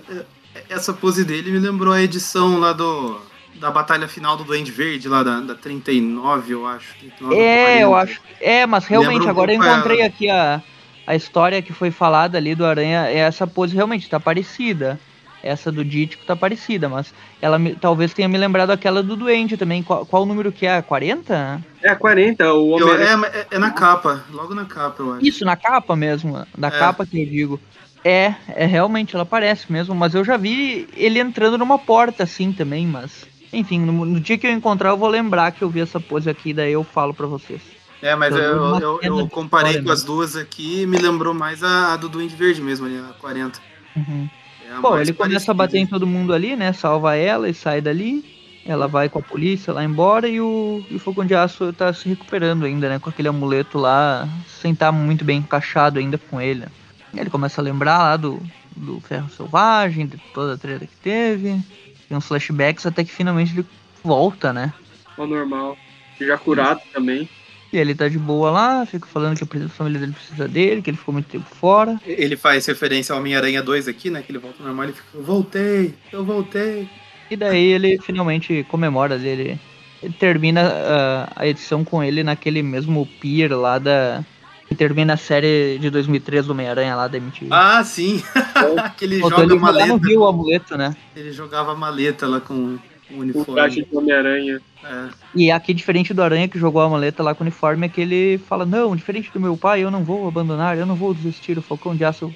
[0.69, 3.19] Essa pose dele me lembrou a edição lá do.
[3.55, 6.95] Da batalha final do Duende Verde, lá da, da 39, eu acho.
[6.99, 8.11] 39, É, eu 40.
[8.11, 8.21] acho.
[8.39, 10.07] É, mas realmente, um agora eu encontrei ela.
[10.07, 10.61] aqui a,
[11.05, 13.05] a história que foi falada ali do Aranha.
[13.07, 14.99] É essa pose realmente tá parecida.
[15.43, 19.57] Essa do Dítico tá parecida, mas ela me, talvez tenha me lembrado aquela do Duende
[19.57, 19.81] também.
[19.83, 20.81] Qual, qual o número que é?
[20.81, 21.61] 40?
[21.81, 25.13] É a 40, o Eu- homem é, é- é na capa, logo na capa, eu
[25.13, 25.25] acho.
[25.25, 26.71] Isso, na capa mesmo, da É.
[26.71, 27.59] capa que eu digo.
[28.03, 32.51] É, é realmente, ela parece mesmo, mas eu já vi ele entrando numa porta assim
[32.51, 33.25] também, mas.
[33.53, 36.29] Enfim, no, no dia que eu encontrar eu vou lembrar que eu vi essa pose
[36.29, 37.61] aqui, daí eu falo pra vocês.
[38.01, 40.97] É, mas Pelo eu, eu, eu de comparei história, com as duas aqui e me
[40.97, 43.59] lembrou mais a, a do Duende Verde mesmo, ali, a 40.
[43.95, 44.27] Uhum.
[44.71, 46.71] É Bom, ele começa a bater em todo mundo ali, né?
[46.71, 48.23] Salva ela e sai dali.
[48.65, 51.91] Ela vai com a polícia lá embora e o, e o Fogão de Aço tá
[51.91, 52.99] se recuperando ainda, né?
[52.99, 56.65] Com aquele amuleto lá, sem estar muito bem encaixado ainda com ele.
[57.13, 58.41] Ele começa a lembrar lá do,
[58.75, 61.59] do Ferro Selvagem, de toda a treta que teve.
[62.07, 63.65] Tem uns flashbacks até que finalmente ele
[64.03, 64.73] volta, né?
[65.21, 65.77] ao normal.
[66.19, 67.29] Já curado também.
[67.71, 70.89] E ele tá de boa lá, fica falando que a família dele precisa dele, que
[70.89, 71.99] ele ficou muito tempo fora.
[72.05, 74.21] Ele faz referência ao Homem-Aranha 2 aqui, né?
[74.21, 76.89] Que ele volta normal e fica, eu voltei, eu voltei.
[77.29, 79.57] E daí ele finalmente comemora dele.
[80.03, 84.21] Ele termina ah, a edição com ele naquele mesmo pier lá da.
[84.67, 87.47] Que termina a série de 2003 do Homem-Aranha lá da MTV.
[87.51, 88.23] Ah, sim!
[88.97, 89.97] que ele joga ele maleta.
[89.97, 90.95] Rio o amuleto, né?
[91.15, 92.77] Ele jogava maleta lá com
[93.13, 93.53] o O uniforme.
[93.53, 94.61] traje de Homem-Aranha.
[94.83, 95.09] É.
[95.35, 98.01] E aqui, diferente do Aranha que jogou a maleta lá com o uniforme, é que
[98.01, 101.57] ele fala: Não, diferente do meu pai, eu não vou abandonar, eu não vou desistir.
[101.57, 102.33] O Falcão de Aço,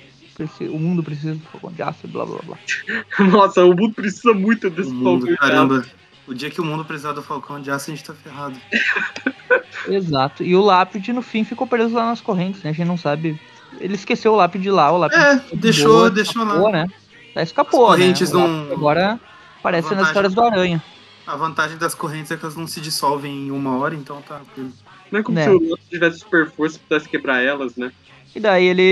[0.62, 2.58] o mundo precisa do Falcão de Aço, blá blá blá.
[3.32, 5.86] Nossa, o mundo precisa muito desse O mundo, Falcão de caramba.
[6.28, 8.56] O dia que o mundo precisar do Falcão de Aço, a gente tá ferrado.
[9.88, 10.44] Exato.
[10.44, 12.72] E o lápide no fim ficou preso lá nas correntes, né?
[12.72, 13.40] A gente não sabe.
[13.80, 16.50] Ele esqueceu o lápide lá, o lápide É, deixou- boa, deixou lá.
[16.52, 16.88] escapou, né?
[17.36, 18.40] Já escapou, As correntes né?
[18.40, 19.20] Não- Agora
[19.68, 20.82] aparece nas histórias do Aranha.
[21.26, 24.42] A vantagem das correntes é que elas não se dissolvem em uma hora, então tá.
[25.12, 25.44] Não é como Né.
[25.46, 27.92] se o outro tivesse super força e pudesse quebrar elas, né?
[28.36, 28.84] E daí ele,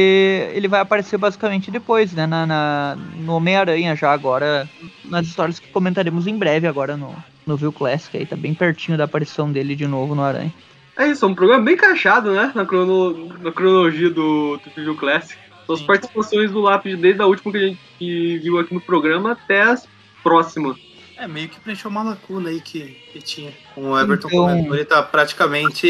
[0.55, 2.25] ele vai aparecer basicamente depois, né?
[2.25, 4.67] Na, na- no Homem-Aranha já agora.
[5.05, 7.13] Nas histórias que comentaremos em breve agora no,
[7.45, 8.25] no View Classic aí.
[8.25, 10.51] Tá bem pertinho da aparição dele de novo no Aranha.
[10.97, 12.51] É isso, é um programa bem encaixado, né?
[12.55, 15.37] Na, crono- na cronologia do, do Preview Classic.
[15.67, 19.33] São as participações do Lápide desde a última que a gente viu aqui no programa
[19.33, 19.87] até as
[20.23, 20.77] próximas.
[21.17, 23.51] É, meio que preencheu uma lacuna aí que, que tinha.
[23.75, 25.87] Com o Everton Então- comentou, ele tá praticamente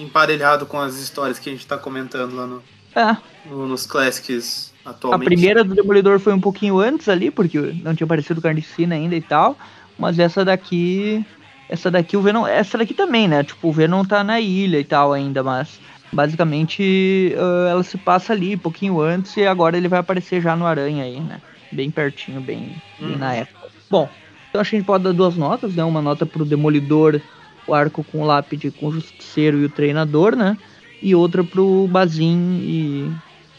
[0.00, 2.62] emparelhado com as histórias que a gente tá comentando lá no,
[2.94, 3.16] É,
[3.48, 5.26] no- nos Classics a atualmente.
[5.28, 9.20] primeira do Demolidor foi um pouquinho antes ali, porque não tinha aparecido Carnicina ainda e
[9.20, 9.56] tal.
[9.98, 11.24] Mas essa daqui.
[11.68, 12.46] Essa daqui o Venom.
[12.46, 13.44] Essa daqui também, né?
[13.44, 15.78] Tipo, o Venom tá na ilha e tal ainda, mas.
[16.10, 20.56] Basicamente, ah, ela se passa ali um pouquinho antes e agora ele vai aparecer já
[20.56, 21.40] no Aranha aí, né?
[21.70, 23.18] Bem pertinho, bem, bem Uhum.
[23.18, 23.57] na época.
[23.90, 24.08] Bom,
[24.48, 25.84] então acho que a gente pode dar duas notas, né?
[25.84, 27.20] Uma nota pro Demolidor,
[27.66, 30.56] o arco com lápide, com o Justiceiro e o Treinador, né?
[31.02, 33.12] E outra pro Bazin e,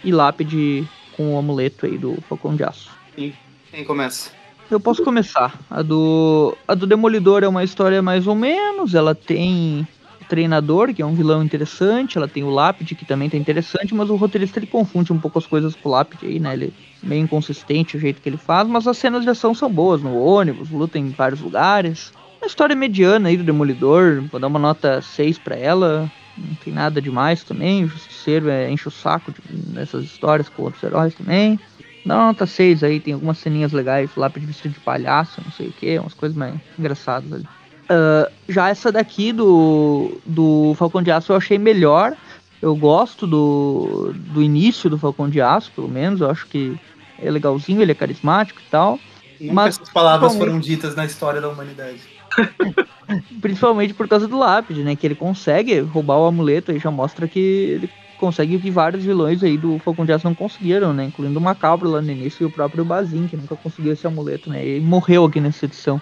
[0.04, 2.92] e lápide com o amuleto aí do Falcão de Aço.
[3.16, 4.32] Quem começa?
[4.70, 5.60] Eu posso começar.
[5.70, 8.94] A do, a do Demolidor é uma história mais ou menos.
[8.94, 9.88] Ela tem
[10.30, 12.18] treinador, que é um vilão interessante.
[12.18, 13.94] Ela tem o Lápide, que também tá interessante.
[13.94, 16.54] Mas o roteirista ele confunde um pouco as coisas com o Lápide aí, né?
[16.54, 16.74] Ele
[17.04, 18.68] é meio inconsistente o jeito que ele faz.
[18.68, 22.12] Mas as cenas de ação são boas no ônibus, luta em vários lugares.
[22.42, 24.26] Uma história mediana aí do Demolidor.
[24.30, 26.12] Vou dar uma nota 6 pra ela.
[26.38, 27.84] Não tem nada demais também.
[27.84, 31.60] O Justiceiro é, enche o saco de- nessas histórias com outros heróis também.
[32.06, 35.68] Dá uma nota 6 aí, tem algumas ceninhas legais, lápide vestido de palhaço, não sei
[35.70, 37.50] o que, umas coisas mais engraçadas ali.
[37.90, 42.16] Ah, já essa daqui do, do Falcão de Aço eu achei melhor.
[42.62, 46.22] Eu gosto do, do início do Falcão de Aço, pelo menos.
[46.22, 46.78] Eu acho que
[47.18, 49.00] é legalzinho, ele é carismático e tal.
[49.40, 52.00] Nunca Mas, essas palavras foram ditas na história da humanidade.
[53.42, 54.96] Principalmente por causa do lápide, né?
[54.96, 59.04] Que ele consegue roubar o amuleto e já mostra que ele consegue o que vários
[59.04, 61.06] vilões aí do Falcão de Aço não conseguiram, né?
[61.06, 64.50] Incluindo o Macabro lá no início e o próprio Bazin, que nunca conseguiu esse amuleto,
[64.50, 64.68] né?
[64.68, 66.00] E morreu aqui nessa edição.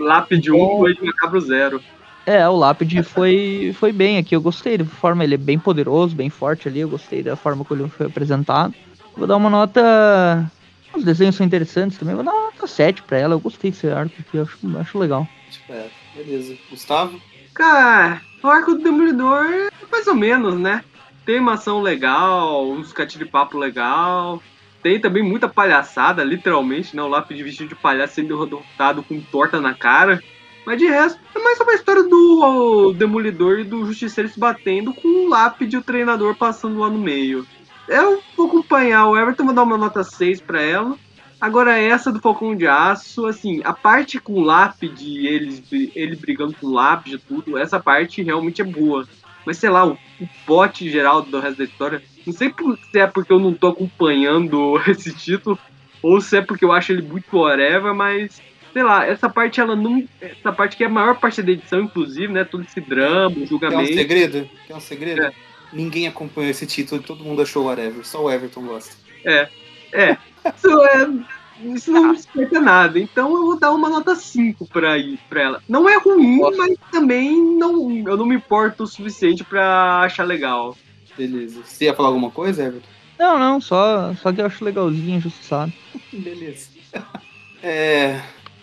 [0.00, 1.82] Lápide 1 foi de Macabro 0.
[2.26, 6.14] É, o Lápide foi, foi bem aqui, eu gostei da forma, ele é bem poderoso,
[6.14, 8.74] bem forte ali, eu gostei da forma como ele foi apresentado.
[9.16, 10.50] Vou dar uma nota.
[10.94, 13.88] Os desenhos são interessantes também, vou dar uma nota 7 pra ela, eu gostei desse
[13.88, 15.26] arco aqui, eu acho, acho legal.
[15.68, 16.56] É, beleza.
[16.68, 17.20] Gustavo?
[17.54, 20.84] Cara, o arco do Demolidor é mais ou menos, né?
[21.24, 22.94] Tem uma ação legal, uns
[23.30, 24.42] papo legal.
[24.82, 27.02] Tem também muita palhaçada, literalmente, né?
[27.02, 30.22] O lápide vestido de palhaço sendo derrotado com torta na cara.
[30.64, 34.92] Mas de resto, é mais sobre a história do Demolidor e do Justiceiro se batendo
[34.92, 37.46] com o lápide e o treinador passando lá no meio.
[37.88, 40.96] Eu vou acompanhar o Everton, vou dar uma nota 6 pra ela.
[41.40, 46.54] Agora, essa do Falcão de Aço, assim, a parte com o lápide, eles, ele brigando
[46.54, 49.08] com o lápide e tudo, essa parte realmente é boa.
[49.46, 52.52] Mas sei lá, o, o pote geral do resto da história, não sei
[52.90, 55.58] se é porque eu não tô acompanhando esse título,
[56.02, 58.40] ou se é porque eu acho ele muito whatever, mas
[58.72, 60.06] sei lá, essa parte ela não.
[60.20, 62.44] Essa parte que é a maior parte da edição, inclusive, né?
[62.44, 63.84] Todo esse drama, o julgamento.
[63.84, 64.50] Quer um segredo?
[64.66, 65.22] Quer um segredo?
[65.22, 65.32] É.
[65.72, 68.04] Ninguém acompanhou esse título e todo mundo achou whatever.
[68.04, 68.96] Só o Everton gosta.
[69.24, 69.48] É.
[69.92, 70.16] É.
[70.56, 72.98] Isso, é, isso não explica nada.
[72.98, 74.94] Então eu vou dar uma nota 5 pra,
[75.28, 75.62] pra ela.
[75.68, 76.56] Não é ruim, Nossa.
[76.56, 80.76] mas também não, eu não me importo o suficiente pra achar legal.
[81.16, 81.62] Beleza.
[81.64, 82.88] Você ia falar alguma coisa, Everton?
[83.18, 85.72] Não, não, só, só que eu acho legalzinho, sabe.
[86.12, 86.68] Beleza.
[87.62, 88.18] É,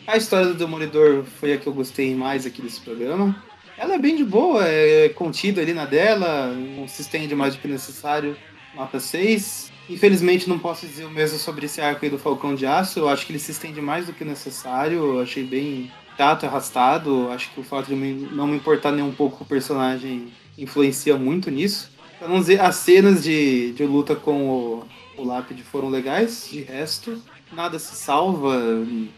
[0.08, 3.36] a história do Demolidor foi a que eu gostei mais aqui desse programa.
[3.78, 7.62] Ela é bem de boa, é contida ali na dela, não se estende mais do
[7.62, 8.36] que necessário.
[8.74, 9.72] Nota 6.
[9.90, 13.00] Infelizmente não posso dizer o mesmo sobre esse arco aí do Falcão de Aço.
[13.00, 14.98] Eu acho que ele se estende mais do que necessário.
[14.98, 17.30] Eu achei bem tato, arrastado.
[17.32, 21.16] Acho que o fato de não me importar nem um pouco com o personagem influencia
[21.16, 21.92] muito nisso.
[22.20, 24.88] Pra não dizer, as cenas de, de luta com o,
[25.18, 26.50] o Lápide foram legais.
[26.52, 28.58] De resto, nada se salva.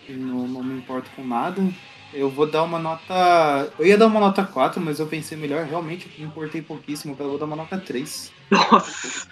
[0.09, 1.61] Não, não me importo com nada.
[2.13, 3.71] Eu vou dar uma nota.
[3.77, 5.65] Eu ia dar uma nota 4, mas eu pensei melhor.
[5.65, 7.13] Realmente, me importei pouquíssimo.
[7.13, 8.31] Então eu vou dar uma nota 3.
[8.49, 9.27] Nossa!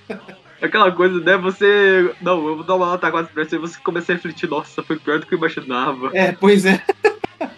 [0.62, 1.36] Aquela coisa, né?
[1.38, 2.14] Você.
[2.20, 4.82] Não, eu vou dar uma nota 4 pra você e você começa a refletir, nossa,
[4.82, 6.10] foi pior do que eu imaginava.
[6.14, 6.82] É, pois é.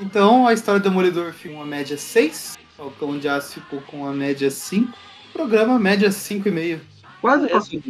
[0.00, 2.56] então, a história do Demolidor ficou uma média 6.
[2.76, 4.92] Falcão de Aço ficou com a média 5.
[5.32, 6.80] Programa média 5,5.
[7.20, 7.80] Quase passou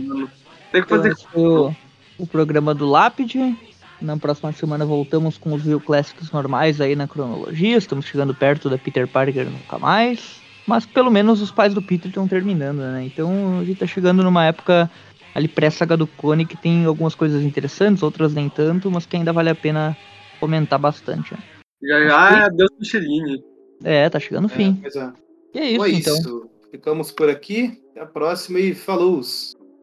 [0.70, 1.14] Tem que fazer.
[1.34, 1.74] O,
[2.18, 3.56] o programa do Lápide.
[4.00, 7.76] Na próxima semana voltamos com os View Clássicos normais aí na cronologia.
[7.76, 10.40] Estamos chegando perto da Peter Parker nunca mais.
[10.66, 13.04] Mas pelo menos os pais do Peter estão terminando, né?
[13.04, 14.90] Então a gente tá chegando numa época
[15.34, 19.32] ali pré-saga do Cone que tem algumas coisas interessantes, outras nem tanto, mas que ainda
[19.32, 19.96] vale a pena
[20.38, 21.32] comentar bastante.
[21.32, 21.40] Né?
[21.82, 23.55] Já já é Deus Micheline.
[23.84, 24.80] É, tá chegando o fim.
[24.84, 25.12] É, é.
[25.54, 26.16] E é isso, Foi então.
[26.16, 26.50] Isso.
[26.70, 27.82] Ficamos por aqui.
[27.92, 29.20] Até a próxima e falou!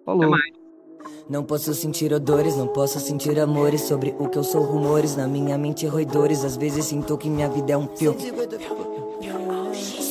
[0.06, 0.36] Falou.
[1.30, 5.26] Não posso sentir odores, não posso sentir amores Sobre o que eu sou, rumores Na
[5.26, 8.22] minha mente, roedores Às vezes sinto que minha vida é um filme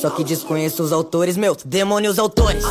[0.03, 2.61] só que desconheço os autores, meus demônios autores.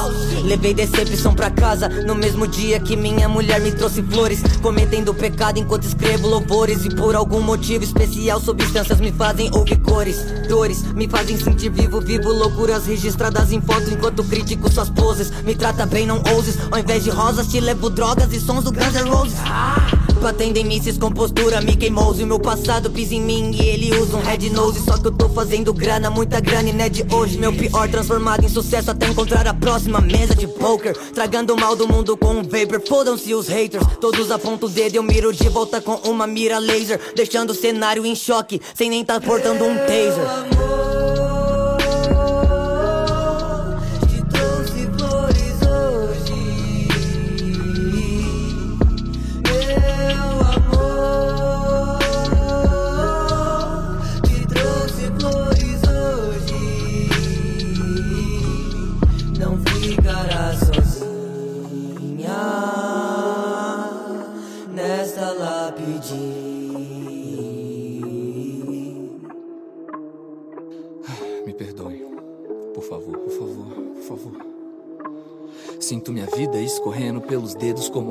[0.44, 4.42] Levei decepção pra casa no mesmo dia que minha mulher me trouxe flores.
[4.60, 6.84] Cometendo pecado enquanto escrevo louvores.
[6.84, 10.18] E por algum motivo especial, substâncias me fazem ouvir cores.
[10.46, 15.30] Dores me fazem sentir vivo, vivo loucuras registradas em foto enquanto critico suas poses.
[15.42, 16.58] Me trata bem, não ouses.
[16.70, 19.38] Ao invés de rosas, te levo drogas e sons do Guns N' Roses.
[20.20, 22.22] Batendo em mísseis com postura, Mickey Mouse.
[22.22, 24.84] O meu passado pisa em mim e ele usa um red nose.
[24.84, 27.21] Só que eu tô fazendo grana, muita grana e não é de hoje.
[27.30, 30.92] Meu pior transformado em sucesso até encontrar a próxima mesa de poker.
[31.14, 32.82] Tragando o mal do mundo com um vapor.
[32.86, 34.96] Fodam-se os haters, todos apontam o dedo.
[34.96, 37.00] Eu miro de volta com uma mira laser.
[37.14, 40.91] Deixando o cenário em choque, sem nem tá portando um taser.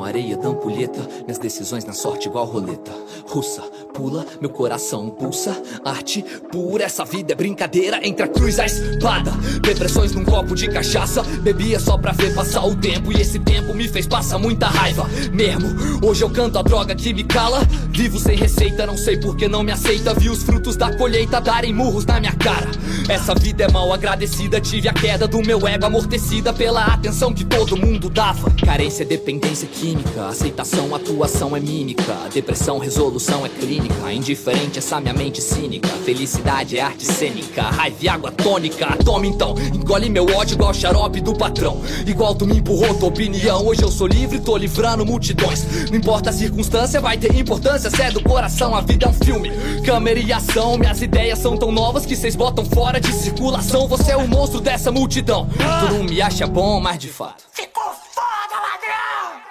[0.08, 1.02] Areia da ampulheta.
[1.22, 2.92] Minhas decisões na sorte igual roleta.
[3.28, 3.64] Russa,
[4.02, 5.56] pula, meu coração pulsa.
[5.86, 9.32] Arte pura, essa vida é brincadeira entre a cruz e a espada.
[9.62, 11.22] Depressões num copo de cachaça.
[11.22, 13.12] Bebia só pra ver passar o tempo.
[13.12, 15.70] E esse tempo me fez passar muita raiva mesmo.
[16.04, 17.62] Hoje eu canto a droga que me cala.
[17.92, 20.16] Vivo sem receita, não sei por que não me aceita.
[20.16, 22.72] Vi os frutos da colheita darem murros na minha cara.
[23.08, 24.60] Essa vida é mal agradecida.
[24.60, 28.50] Tive a queda do meu ego amortecida pela atenção que todo mundo dava.
[28.66, 30.28] Carência, dependência química.
[30.28, 32.16] Aceitação, atuação é mímica.
[32.34, 33.91] Depressão, resolução é clínica.
[34.12, 35.88] Indiferente, essa minha mente cínica.
[36.06, 37.64] Felicidade é arte cênica.
[37.64, 38.86] Raiva e água tônica.
[39.06, 41.82] Toma então, engole meu ódio igual xarope do patrão.
[42.06, 43.66] Igual tu me empurrou tua opinião.
[43.66, 45.90] Hoje eu sou livre, tô livrando multidões.
[45.90, 47.90] Não importa a circunstância, vai ter importância.
[47.90, 49.50] Se é do coração, a vida é um filme.
[49.86, 53.88] Câmera e ação, minhas ideias são tão novas que vocês botam fora de circulação.
[53.88, 55.48] Você é o monstro dessa multidão.
[55.48, 57.44] Tu não me acha bom, mas de fato.
[57.52, 59.42] Ficou foda, ladrão!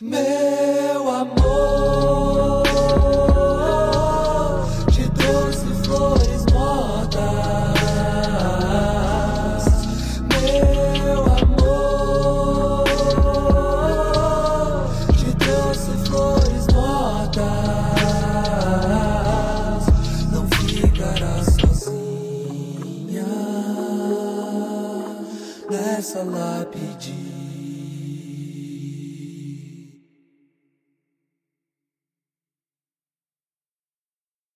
[0.00, 1.79] Meu amor,